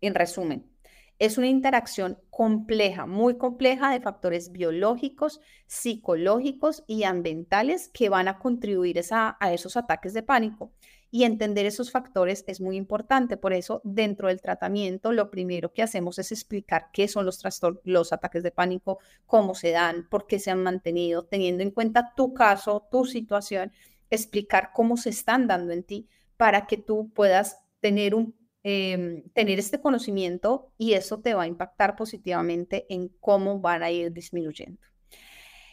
En 0.00 0.14
resumen, 0.14 0.70
es 1.18 1.36
una 1.36 1.48
interacción 1.48 2.18
compleja, 2.30 3.06
muy 3.06 3.36
compleja 3.36 3.90
de 3.90 4.00
factores 4.00 4.52
biológicos, 4.52 5.40
psicológicos 5.66 6.84
y 6.86 7.02
ambientales 7.02 7.88
que 7.88 8.08
van 8.08 8.28
a 8.28 8.38
contribuir 8.38 9.00
a 9.10 9.52
esos 9.52 9.76
ataques 9.76 10.12
de 10.14 10.22
pánico. 10.22 10.72
Y 11.10 11.24
entender 11.24 11.64
esos 11.64 11.90
factores 11.90 12.44
es 12.46 12.60
muy 12.60 12.76
importante. 12.76 13.38
Por 13.38 13.54
eso, 13.54 13.80
dentro 13.82 14.28
del 14.28 14.42
tratamiento, 14.42 15.10
lo 15.10 15.30
primero 15.30 15.72
que 15.72 15.82
hacemos 15.82 16.18
es 16.18 16.32
explicar 16.32 16.90
qué 16.92 17.08
son 17.08 17.24
los 17.24 17.42
los 17.84 18.12
ataques 18.12 18.42
de 18.42 18.50
pánico, 18.50 18.98
cómo 19.26 19.54
se 19.54 19.70
dan, 19.70 20.06
por 20.10 20.26
qué 20.26 20.38
se 20.38 20.50
han 20.50 20.62
mantenido, 20.62 21.24
teniendo 21.24 21.62
en 21.62 21.70
cuenta 21.70 22.12
tu 22.14 22.34
caso, 22.34 22.86
tu 22.90 23.06
situación, 23.06 23.72
explicar 24.10 24.70
cómo 24.74 24.98
se 24.98 25.10
están 25.10 25.46
dando 25.46 25.72
en 25.72 25.82
ti 25.82 26.08
para 26.36 26.66
que 26.66 26.76
tú 26.76 27.10
puedas 27.14 27.58
tener 27.80 28.14
un 28.14 28.34
Em, 28.70 29.22
tener 29.32 29.58
este 29.58 29.80
conocimiento 29.80 30.74
y 30.76 30.92
eso 30.92 31.20
te 31.20 31.32
va 31.32 31.44
a 31.44 31.46
impactar 31.46 31.96
positivamente 31.96 32.84
en 32.90 33.08
cómo 33.18 33.60
van 33.60 33.82
a 33.82 33.90
ir 33.90 34.12
disminuyendo. 34.12 34.82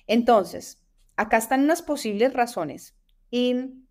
Entonces, 0.07 0.81
acá 1.17 1.35
están 1.35 1.65
unas 1.65 1.81
posibles 1.81 2.31
razones 2.31 2.95
y 3.29 3.83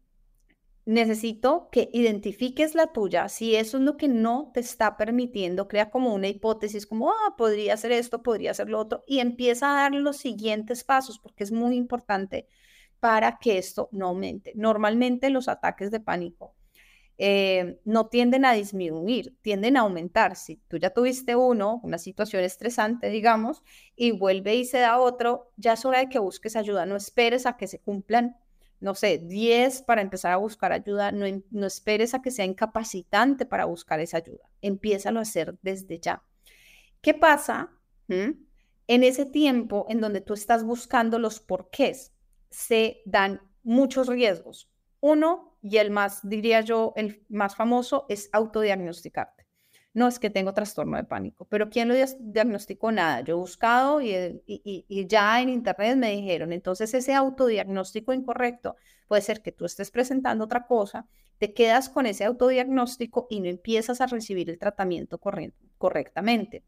necesito 0.86 1.68
que 1.70 1.90
identifiques 1.92 2.74
la 2.74 2.94
tuya, 2.94 3.28
si 3.28 3.54
eso 3.56 3.76
es 3.76 3.82
lo 3.82 3.98
que 3.98 4.08
no 4.08 4.50
te 4.54 4.60
está 4.60 4.96
permitiendo, 4.96 5.68
crea 5.68 5.90
como 5.90 6.14
una 6.14 6.28
hipótesis, 6.28 6.86
como, 6.86 7.10
ah, 7.10 7.34
podría 7.36 7.76
ser 7.76 7.92
esto, 7.92 8.22
podría 8.22 8.54
ser 8.54 8.70
lo 8.70 8.78
otro, 8.80 9.04
y 9.06 9.18
empieza 9.18 9.70
a 9.70 9.82
dar 9.82 9.92
los 9.92 10.16
siguientes 10.16 10.82
pasos, 10.82 11.18
porque 11.18 11.44
es 11.44 11.52
muy 11.52 11.76
importante 11.76 12.48
para 13.00 13.36
que 13.38 13.58
esto 13.58 13.90
no 13.92 14.06
aumente. 14.06 14.52
Normalmente 14.54 15.28
los 15.28 15.48
ataques 15.48 15.90
de 15.90 16.00
pánico 16.00 16.54
eh, 17.16 17.80
no 17.84 18.08
tienden 18.08 18.44
a 18.44 18.52
disminuir, 18.54 19.36
tienden 19.40 19.76
a 19.76 19.80
aumentar. 19.80 20.36
Si 20.36 20.56
tú 20.68 20.78
ya 20.78 20.90
tuviste 20.90 21.36
uno, 21.36 21.80
una 21.84 21.98
situación 21.98 22.42
estresante, 22.42 23.08
digamos, 23.08 23.62
y 23.94 24.10
vuelve 24.10 24.56
y 24.56 24.64
se 24.64 24.78
da 24.78 24.98
otro, 24.98 25.52
ya 25.56 25.74
es 25.74 25.84
hora 25.84 26.00
de 26.00 26.08
que 26.08 26.18
busques 26.18 26.56
ayuda. 26.56 26.86
No 26.86 26.96
esperes 26.96 27.46
a 27.46 27.56
que 27.56 27.68
se 27.68 27.78
cumplan, 27.78 28.36
no 28.80 28.94
sé, 28.94 29.18
10 29.18 29.82
para 29.82 30.02
empezar 30.02 30.32
a 30.32 30.38
buscar 30.38 30.72
ayuda. 30.72 31.12
No, 31.12 31.66
esperes 31.66 32.14
a 32.14 32.22
que 32.22 32.32
sea 32.32 32.44
incapacitante 32.44 33.46
para 33.46 33.64
buscar 33.66 34.00
esa 34.00 34.16
ayuda. 34.18 34.50
Empiézalo 34.60 35.20
a 35.20 35.22
hacer 35.22 35.56
desde 35.62 36.00
ya. 36.00 36.22
¿Qué 37.00 37.14
pasa? 37.14 37.70
En 38.08 39.02
ese 39.02 39.24
tiempo 39.24 39.86
en 39.88 40.00
donde 40.00 40.20
tú 40.20 40.34
estás 40.34 40.64
buscando 40.64 41.18
los 41.18 41.38
porqués, 41.40 42.12
se 42.50 43.02
dan 43.06 43.40
muchos 43.62 44.08
riesgos. 44.08 44.68
Uno, 45.06 45.58
y 45.60 45.76
el 45.76 45.90
más, 45.90 46.26
diría 46.26 46.62
yo, 46.62 46.94
el 46.96 47.26
más 47.28 47.54
famoso 47.56 48.06
es 48.08 48.30
autodiagnosticarte. 48.32 49.46
No 49.92 50.08
es 50.08 50.18
que 50.18 50.30
tengo 50.30 50.54
trastorno 50.54 50.96
de 50.96 51.04
pánico, 51.04 51.44
pero 51.44 51.68
¿quién 51.68 51.88
lo 51.88 51.94
diagnosticó? 52.20 52.90
Nada. 52.90 53.20
Yo 53.20 53.34
he 53.34 53.38
buscado 53.38 54.00
y, 54.00 54.42
y, 54.46 55.06
ya 55.06 55.42
en 55.42 55.50
internet 55.50 55.98
me 55.98 56.12
dijeron, 56.12 56.54
entonces 56.54 56.94
ese 56.94 57.12
autodiagnóstico 57.12 58.14
incorrecto 58.14 58.76
puede 59.06 59.20
ser 59.20 59.42
que 59.42 59.52
tú 59.52 59.66
estés 59.66 59.90
presentando 59.90 60.46
otra 60.46 60.66
cosa, 60.66 61.06
te 61.36 61.52
quedas 61.52 61.90
con 61.90 62.06
ese 62.06 62.24
autodiagnóstico 62.24 63.26
y 63.28 63.40
no 63.40 63.50
empiezas 63.50 64.00
a 64.00 64.06
recibir 64.06 64.48
el 64.48 64.58
tratamiento 64.58 65.18
correctamente. 65.18 66.64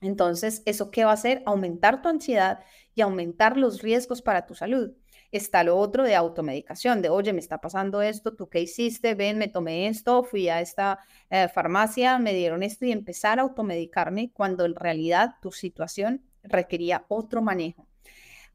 Entonces, 0.00 0.62
¿eso 0.66 0.90
qué 0.90 1.04
va 1.04 1.10
a 1.10 1.14
hacer? 1.14 1.42
Aumentar 1.46 2.02
tu 2.02 2.08
ansiedad 2.08 2.60
y 2.94 3.00
aumentar 3.00 3.56
los 3.56 3.82
riesgos 3.82 4.22
para 4.22 4.46
tu 4.46 4.54
salud. 4.54 4.92
Está 5.30 5.62
lo 5.64 5.76
otro 5.76 6.04
de 6.04 6.14
automedicación, 6.14 7.02
de, 7.02 7.10
oye, 7.10 7.32
me 7.34 7.40
está 7.40 7.60
pasando 7.60 8.00
esto, 8.00 8.34
¿tú 8.34 8.48
qué 8.48 8.60
hiciste? 8.60 9.14
Ven, 9.14 9.36
me 9.38 9.48
tomé 9.48 9.88
esto, 9.88 10.22
fui 10.22 10.48
a 10.48 10.60
esta 10.60 11.00
eh, 11.30 11.48
farmacia, 11.48 12.18
me 12.18 12.32
dieron 12.32 12.62
esto 12.62 12.86
y 12.86 12.92
empezar 12.92 13.38
a 13.38 13.42
automedicarme 13.42 14.30
cuando 14.32 14.64
en 14.64 14.74
realidad 14.74 15.34
tu 15.42 15.52
situación 15.52 16.22
requería 16.42 17.04
otro 17.08 17.42
manejo. 17.42 17.87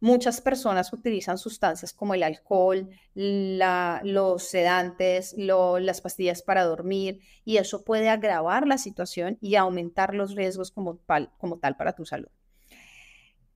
Muchas 0.04 0.42
personas 0.42 0.92
utilizan 0.92 1.38
sustancias 1.38 1.94
como 1.94 2.14
el 2.14 2.24
alcohol, 2.24 2.90
los 3.16 4.44
sedantes, 4.44 5.34
las 5.38 6.02
pastillas 6.02 6.42
para 6.42 6.66
dormir 6.66 7.22
y 7.46 7.56
eso 7.56 7.86
puede 7.86 8.10
agravar 8.10 8.68
la 8.68 8.78
situación 8.78 9.38
y 9.40 9.56
aumentar 9.56 10.14
los 10.14 10.36
riesgos 10.36 10.72
como, 10.72 11.00
como 11.38 11.58
tal 11.58 11.78
para 11.78 11.94
tu 11.94 12.06
salud. 12.06 12.28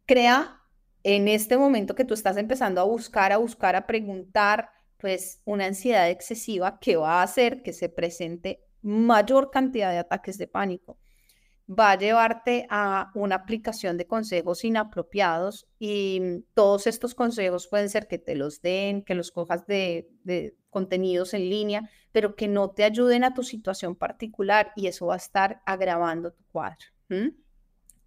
Crea 0.06 0.62
en 1.04 1.28
este 1.28 1.58
momento 1.58 1.96
que 1.96 2.06
tú 2.06 2.14
estás 2.14 2.38
empezando 2.38 2.80
a 2.80 2.86
buscar, 2.86 3.34
a 3.34 3.38
buscar, 3.40 3.76
a 3.76 3.86
preguntar, 3.86 4.70
pues 4.96 5.42
una 5.44 5.66
ansiedad 5.66 6.10
excesiva 6.10 6.80
que 6.80 6.96
va 6.96 7.20
a 7.20 7.24
hacer 7.24 7.62
que 7.62 7.74
se 7.74 7.90
presente 7.90 8.64
mayor 8.82 9.52
cantidad 9.52 9.92
de 9.92 9.98
ataques 9.98 10.38
de 10.38 10.48
pánico. 10.48 10.98
Va 11.70 11.92
a 11.92 11.98
llevarte 11.98 12.66
a 12.70 13.12
una 13.14 13.36
aplicación 13.36 13.98
de 13.98 14.08
consejos 14.08 14.64
inapropiados 14.64 15.68
y 15.80 16.46
todos 16.54 16.88
estos 16.88 17.14
consejos 17.14 17.68
pueden 17.68 17.90
ser 17.90 18.08
que 18.08 18.18
te 18.18 18.36
los 18.36 18.62
den, 18.62 19.04
que 19.04 19.16
los 19.16 19.32
cojas 19.32 19.66
de, 19.68 20.08
contenidos 20.70 21.34
en 21.34 21.50
línea, 21.50 21.90
pero 22.12 22.36
que 22.36 22.48
no 22.48 22.70
te 22.70 22.84
ayuden 22.84 23.24
a 23.24 23.34
tu 23.34 23.44
situación 23.44 23.96
particular 23.96 24.72
y 24.76 24.88
eso 24.88 25.08
va 25.08 25.16
a 25.16 25.18
estar 25.18 25.62
agravando 25.66 26.32
tu 26.32 26.44
cuadro. 26.52 26.86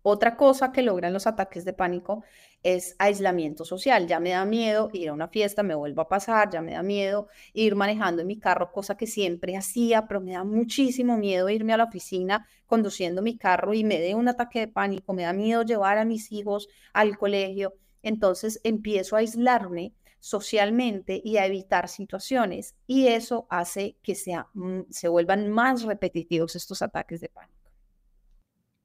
Otra 0.03 0.37
cosa 0.37 0.73
que 0.73 0.83
logran 0.83 1.13
los 1.13 1.27
ataques 1.27 1.65
de 1.65 1.73
pánico 1.73 2.25
es 2.63 2.97
aislamiento 2.99 3.65
social. 3.65 4.07
Ya 4.07 4.21
me 4.21 4.31
da 4.31 4.45
miedo 4.45 4.89
ir 4.93 5.11
a 5.11 5.13
una 5.13 5.29
fiesta, 5.29 5.63
me 5.63 5.75
vuelvo 5.75 6.03
a 6.03 6.09
pasar, 6.09 6.51
ya 6.51 6.63
me 6.63 6.73
da 6.73 6.83
miedo 6.83 7.29
ir 7.53 7.75
manejando 7.75 8.23
en 8.23 8.29
mi 8.29 8.39
carro, 8.39 8.73
cosa 8.73 8.97
que 8.97 9.07
siempre 9.07 9.57
hacía, 9.57 10.07
pero 10.07 10.21
me 10.21 10.33
da 10.33 10.45
muchísimo 10.45 11.17
miedo 11.17 11.49
irme 11.51 11.73
a 11.75 11.77
la 11.77 11.85
oficina 11.85 12.47
conduciendo 12.67 13.23
mi 13.23 13.37
carro 13.37 13.75
y 13.75 13.85
me 13.85 14.01
dé 14.01 14.15
un 14.15 14.29
ataque 14.29 14.61
de 14.61 14.69
pánico, 14.69 15.13
me 15.13 15.25
da 15.25 15.33
miedo 15.33 15.63
llevar 15.63 15.99
a 15.99 16.05
mis 16.05 16.33
hijos 16.33 16.69
al 16.93 17.19
colegio. 17.19 17.75
Entonces 18.03 18.61
empiezo 18.65 19.17
a 19.17 19.21
aislarme 19.21 19.93
socialmente 20.21 21.21
y 21.25 21.39
a 21.39 21.47
evitar 21.47 21.89
situaciones 21.89 22.75
y 22.87 23.09
eso 23.09 23.47
hace 23.51 23.97
que 24.03 24.15
sea, 24.15 24.49
mm, 24.55 24.83
se 24.91 25.09
vuelvan 25.09 25.49
más 25.49 25.83
repetitivos 25.83 26.57
estos 26.57 26.83
ataques 26.83 27.21
de 27.21 27.29
pánico. 27.31 27.71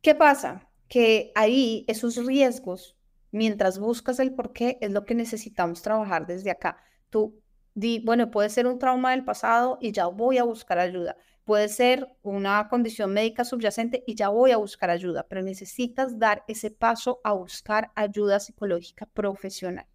¿Qué 0.01 0.15
pasa? 0.15 0.69
Que 0.95 1.34
ahí 1.36 1.84
esos 1.89 2.25
riesgos, 2.25 2.95
mientras 3.31 3.79
buscas 3.79 4.17
el 4.21 4.34
por 4.34 4.53
qué, 4.53 4.77
es 4.79 4.91
lo 4.91 5.03
que 5.03 5.13
necesitamos 5.13 5.81
trabajar 5.81 6.25
desde 6.25 6.51
acá. 6.51 6.77
Tú 7.10 7.41
di, 7.73 7.99
bueno, 8.05 8.31
puede 8.31 8.49
ser 8.49 8.65
un 8.65 8.79
trauma 8.79 9.12
del 9.12 9.25
pasado 9.25 9.77
y 9.81 9.91
ya 9.91 10.05
voy 10.08 10.38
a 10.38 10.45
buscar 10.45 10.79
ayuda. 10.79 11.17
Puede 11.43 11.67
ser 11.67 12.08
una 12.21 12.69
condición 12.69 13.12
médica 13.12 13.43
subyacente 13.43 14.05
y 14.08 14.15
ya 14.15 14.29
voy 14.29 14.51
a 14.51 14.58
buscar 14.58 14.89
ayuda, 14.89 15.27
pero 15.27 15.41
necesitas 15.41 16.17
dar 16.17 16.45
ese 16.47 16.71
paso 16.71 17.19
a 17.25 17.34
buscar 17.34 17.91
ayuda 17.95 18.39
psicológica 18.39 19.05
profesional. 19.05 19.88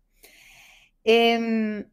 Em, 1.05 1.89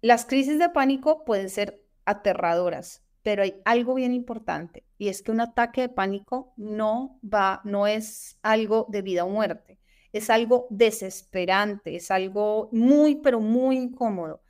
las 0.00 0.24
crisis 0.24 0.58
de 0.58 0.70
pánico 0.70 1.26
pueden 1.26 1.50
ser 1.50 1.84
aterradoras 2.06 3.02
pero 3.22 3.42
hay 3.42 3.60
algo 3.64 3.94
bien 3.94 4.12
importante 4.12 4.84
y 4.98 5.08
es 5.08 5.22
que 5.22 5.30
un 5.30 5.40
ataque 5.40 5.82
de 5.82 5.88
pánico 5.88 6.52
no 6.56 7.18
va, 7.22 7.60
no 7.64 7.86
es 7.86 8.38
algo 8.42 8.86
de 8.90 9.02
vida 9.02 9.24
o 9.24 9.28
muerte, 9.28 9.78
es 10.12 10.30
algo 10.30 10.66
desesperante, 10.70 11.96
es 11.96 12.10
algo 12.10 12.68
muy, 12.72 13.16
pero 13.16 13.40
muy 13.40 13.76
incómodo. 13.76 14.42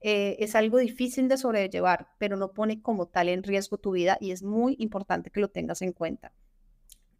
Eh, 0.00 0.36
es 0.38 0.54
algo 0.54 0.78
difícil 0.78 1.28
de 1.28 1.36
sobrellevar, 1.36 2.08
pero 2.18 2.36
no 2.36 2.52
pone 2.52 2.80
como 2.82 3.06
tal 3.06 3.28
en 3.28 3.42
riesgo 3.42 3.78
tu 3.78 3.92
vida 3.92 4.16
y 4.20 4.30
es 4.30 4.42
muy 4.44 4.76
importante 4.78 5.30
que 5.30 5.40
lo 5.40 5.48
tengas 5.48 5.82
en 5.82 5.92
cuenta. 5.92 6.32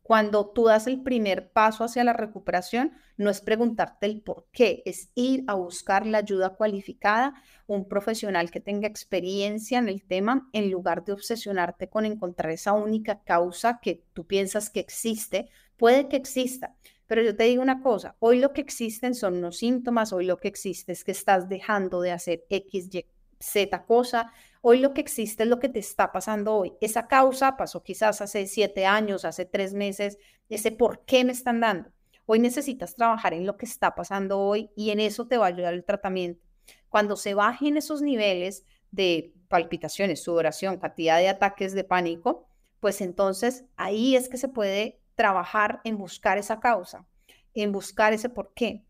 Cuando 0.08 0.48
tú 0.48 0.64
das 0.64 0.86
el 0.86 1.02
primer 1.02 1.52
paso 1.52 1.84
hacia 1.84 2.02
la 2.02 2.14
recuperación, 2.14 2.92
no 3.18 3.28
es 3.28 3.42
preguntarte 3.42 4.06
el 4.06 4.22
por 4.22 4.46
qué, 4.52 4.82
es 4.86 5.10
ir 5.14 5.44
a 5.48 5.52
buscar 5.52 6.06
la 6.06 6.16
ayuda 6.16 6.56
cualificada, 6.56 7.34
un 7.66 7.86
profesional 7.86 8.50
que 8.50 8.58
tenga 8.58 8.88
experiencia 8.88 9.78
en 9.78 9.86
el 9.86 10.02
tema, 10.02 10.48
en 10.54 10.70
lugar 10.70 11.04
de 11.04 11.12
obsesionarte 11.12 11.90
con 11.90 12.06
encontrar 12.06 12.52
esa 12.52 12.72
única 12.72 13.22
causa 13.22 13.80
que 13.82 14.02
tú 14.14 14.26
piensas 14.26 14.70
que 14.70 14.80
existe. 14.80 15.50
Puede 15.76 16.08
que 16.08 16.16
exista, 16.16 16.74
pero 17.06 17.20
yo 17.20 17.36
te 17.36 17.44
digo 17.44 17.60
una 17.60 17.82
cosa, 17.82 18.16
hoy 18.18 18.38
lo 18.38 18.54
que 18.54 18.62
existen 18.62 19.14
son 19.14 19.34
unos 19.34 19.58
síntomas, 19.58 20.14
hoy 20.14 20.24
lo 20.24 20.38
que 20.38 20.48
existe 20.48 20.92
es 20.92 21.04
que 21.04 21.12
estás 21.12 21.50
dejando 21.50 22.00
de 22.00 22.12
hacer 22.12 22.46
X, 22.48 22.88
Y, 22.94 23.04
Z 23.40 23.84
cosa, 23.86 24.32
Hoy 24.60 24.80
lo 24.80 24.92
que 24.92 25.00
existe 25.00 25.44
es 25.44 25.48
lo 25.48 25.60
que 25.60 25.68
te 25.68 25.78
está 25.78 26.10
pasando 26.10 26.56
hoy. 26.56 26.72
Esa 26.80 27.06
causa 27.06 27.56
pasó 27.56 27.82
quizás 27.82 28.20
hace 28.20 28.46
siete 28.46 28.86
años, 28.86 29.24
hace 29.24 29.44
tres 29.44 29.72
meses, 29.72 30.18
ese 30.48 30.72
por 30.72 31.04
qué 31.04 31.24
me 31.24 31.32
están 31.32 31.60
dando. 31.60 31.90
Hoy 32.26 32.40
necesitas 32.40 32.96
trabajar 32.96 33.34
en 33.34 33.46
lo 33.46 33.56
que 33.56 33.66
está 33.66 33.94
pasando 33.94 34.40
hoy 34.40 34.70
y 34.76 34.90
en 34.90 35.00
eso 35.00 35.26
te 35.26 35.38
va 35.38 35.46
a 35.46 35.48
ayudar 35.48 35.74
el 35.74 35.84
tratamiento. 35.84 36.44
Cuando 36.88 37.16
se 37.16 37.34
bajen 37.34 37.76
esos 37.76 38.02
niveles 38.02 38.64
de 38.90 39.32
palpitaciones, 39.48 40.22
sudoración, 40.22 40.78
cantidad 40.78 41.18
de 41.18 41.28
ataques 41.28 41.72
de 41.72 41.84
pánico, 41.84 42.48
pues 42.80 43.00
entonces 43.00 43.64
ahí 43.76 44.16
es 44.16 44.28
que 44.28 44.36
se 44.36 44.48
puede 44.48 45.00
trabajar 45.14 45.80
en 45.84 45.96
buscar 45.98 46.36
esa 46.36 46.60
causa, 46.60 47.06
en 47.54 47.72
buscar 47.72 48.12
ese 48.12 48.28
por 48.28 48.52
qué. 48.54 48.84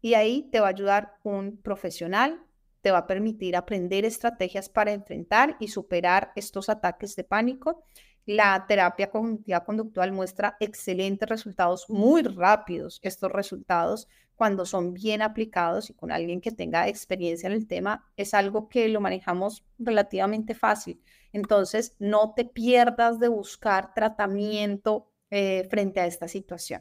Y 0.00 0.14
ahí 0.14 0.48
te 0.50 0.60
va 0.60 0.66
a 0.66 0.70
ayudar 0.70 1.18
un 1.22 1.58
profesional 1.58 2.42
te 2.80 2.90
va 2.90 2.98
a 2.98 3.06
permitir 3.06 3.56
aprender 3.56 4.04
estrategias 4.04 4.68
para 4.68 4.92
enfrentar 4.92 5.56
y 5.60 5.68
superar 5.68 6.32
estos 6.36 6.68
ataques 6.68 7.16
de 7.16 7.24
pánico. 7.24 7.84
La 8.26 8.66
terapia 8.68 9.10
cognitiva 9.10 9.64
conductual 9.64 10.12
muestra 10.12 10.56
excelentes 10.60 11.28
resultados, 11.28 11.88
muy 11.88 12.22
rápidos 12.22 13.00
estos 13.02 13.32
resultados 13.32 14.08
cuando 14.40 14.64
son 14.64 14.94
bien 14.94 15.20
aplicados 15.20 15.90
y 15.90 15.92
con 15.92 16.10
alguien 16.10 16.40
que 16.40 16.50
tenga 16.50 16.88
experiencia 16.88 17.46
en 17.46 17.52
el 17.52 17.66
tema, 17.66 18.10
es 18.16 18.32
algo 18.32 18.70
que 18.70 18.88
lo 18.88 18.98
manejamos 19.02 19.66
relativamente 19.78 20.54
fácil. 20.54 21.02
Entonces, 21.34 21.94
no 21.98 22.32
te 22.34 22.46
pierdas 22.46 23.20
de 23.20 23.28
buscar 23.28 23.92
tratamiento 23.92 25.12
eh, 25.30 25.66
frente 25.68 26.00
a 26.00 26.06
esta 26.06 26.26
situación. 26.26 26.80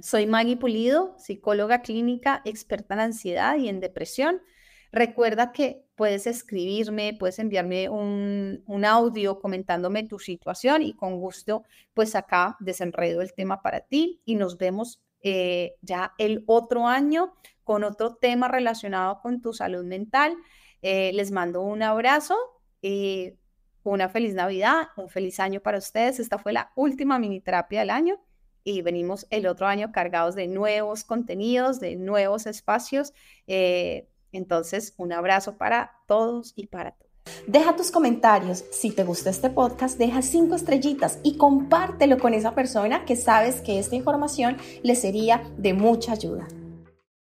Soy 0.00 0.26
Maggie 0.26 0.56
Pulido, 0.56 1.14
psicóloga 1.18 1.82
clínica, 1.82 2.40
experta 2.46 2.94
en 2.94 3.00
ansiedad 3.00 3.58
y 3.58 3.68
en 3.68 3.80
depresión. 3.80 4.40
Recuerda 4.90 5.52
que 5.52 5.84
puedes 5.96 6.26
escribirme, 6.26 7.16
puedes 7.18 7.38
enviarme 7.38 7.88
un, 7.88 8.84
audio 8.84 9.38
comentándome 9.40 10.04
tu 10.04 10.18
situación 10.18 10.82
y 10.82 10.94
con 10.94 11.18
gusto, 11.18 11.64
pues 11.92 12.14
acá 12.14 12.56
desenredo 12.60 13.20
el 13.20 13.34
tema 13.34 13.60
para 13.60 13.80
ti 13.80 14.22
y 14.24 14.36
nos 14.36 14.56
vemos 14.56 15.02
eh, 15.22 15.74
ya 15.82 16.14
el 16.18 16.44
otro 16.46 16.86
año 16.86 17.34
con 17.64 17.84
otro 17.84 18.14
tema 18.14 18.48
relacionado 18.48 19.20
con 19.20 19.42
tu 19.42 19.52
salud 19.52 19.84
mental. 19.84 20.36
Eh, 20.80 21.12
les 21.12 21.32
mando 21.32 21.60
un 21.60 21.82
abrazo 21.82 22.36
y 22.80 23.34
una 23.82 24.08
feliz 24.08 24.34
Navidad, 24.34 24.88
un 24.96 25.08
feliz 25.08 25.40
año 25.40 25.60
para 25.60 25.78
ustedes. 25.78 26.20
Esta 26.20 26.38
fue 26.38 26.52
la 26.52 26.72
última 26.76 27.18
mini 27.18 27.40
terapia 27.40 27.80
del 27.80 27.90
año 27.90 28.20
y 28.64 28.82
venimos 28.82 29.26
el 29.30 29.46
otro 29.46 29.66
año 29.66 29.92
cargados 29.92 30.34
de 30.34 30.46
nuevos 30.46 31.04
contenidos, 31.04 31.80
de 31.80 31.96
nuevos 31.96 32.46
espacios. 32.46 33.12
Eh, 33.46 34.08
entonces, 34.32 34.94
un 34.96 35.12
abrazo 35.12 35.56
para 35.56 35.92
todos 36.06 36.52
y 36.56 36.66
para 36.66 36.92
todas. 36.92 37.08
Deja 37.46 37.76
tus 37.76 37.90
comentarios. 37.90 38.64
Si 38.70 38.90
te 38.90 39.04
gusta 39.04 39.30
este 39.30 39.50
podcast, 39.50 39.98
deja 39.98 40.22
cinco 40.22 40.54
estrellitas 40.54 41.18
y 41.22 41.36
compártelo 41.36 42.18
con 42.18 42.34
esa 42.34 42.54
persona 42.54 43.04
que 43.04 43.16
sabes 43.16 43.60
que 43.60 43.78
esta 43.78 43.96
información 43.96 44.56
le 44.82 44.94
sería 44.94 45.42
de 45.56 45.74
mucha 45.74 46.12
ayuda. 46.12 46.48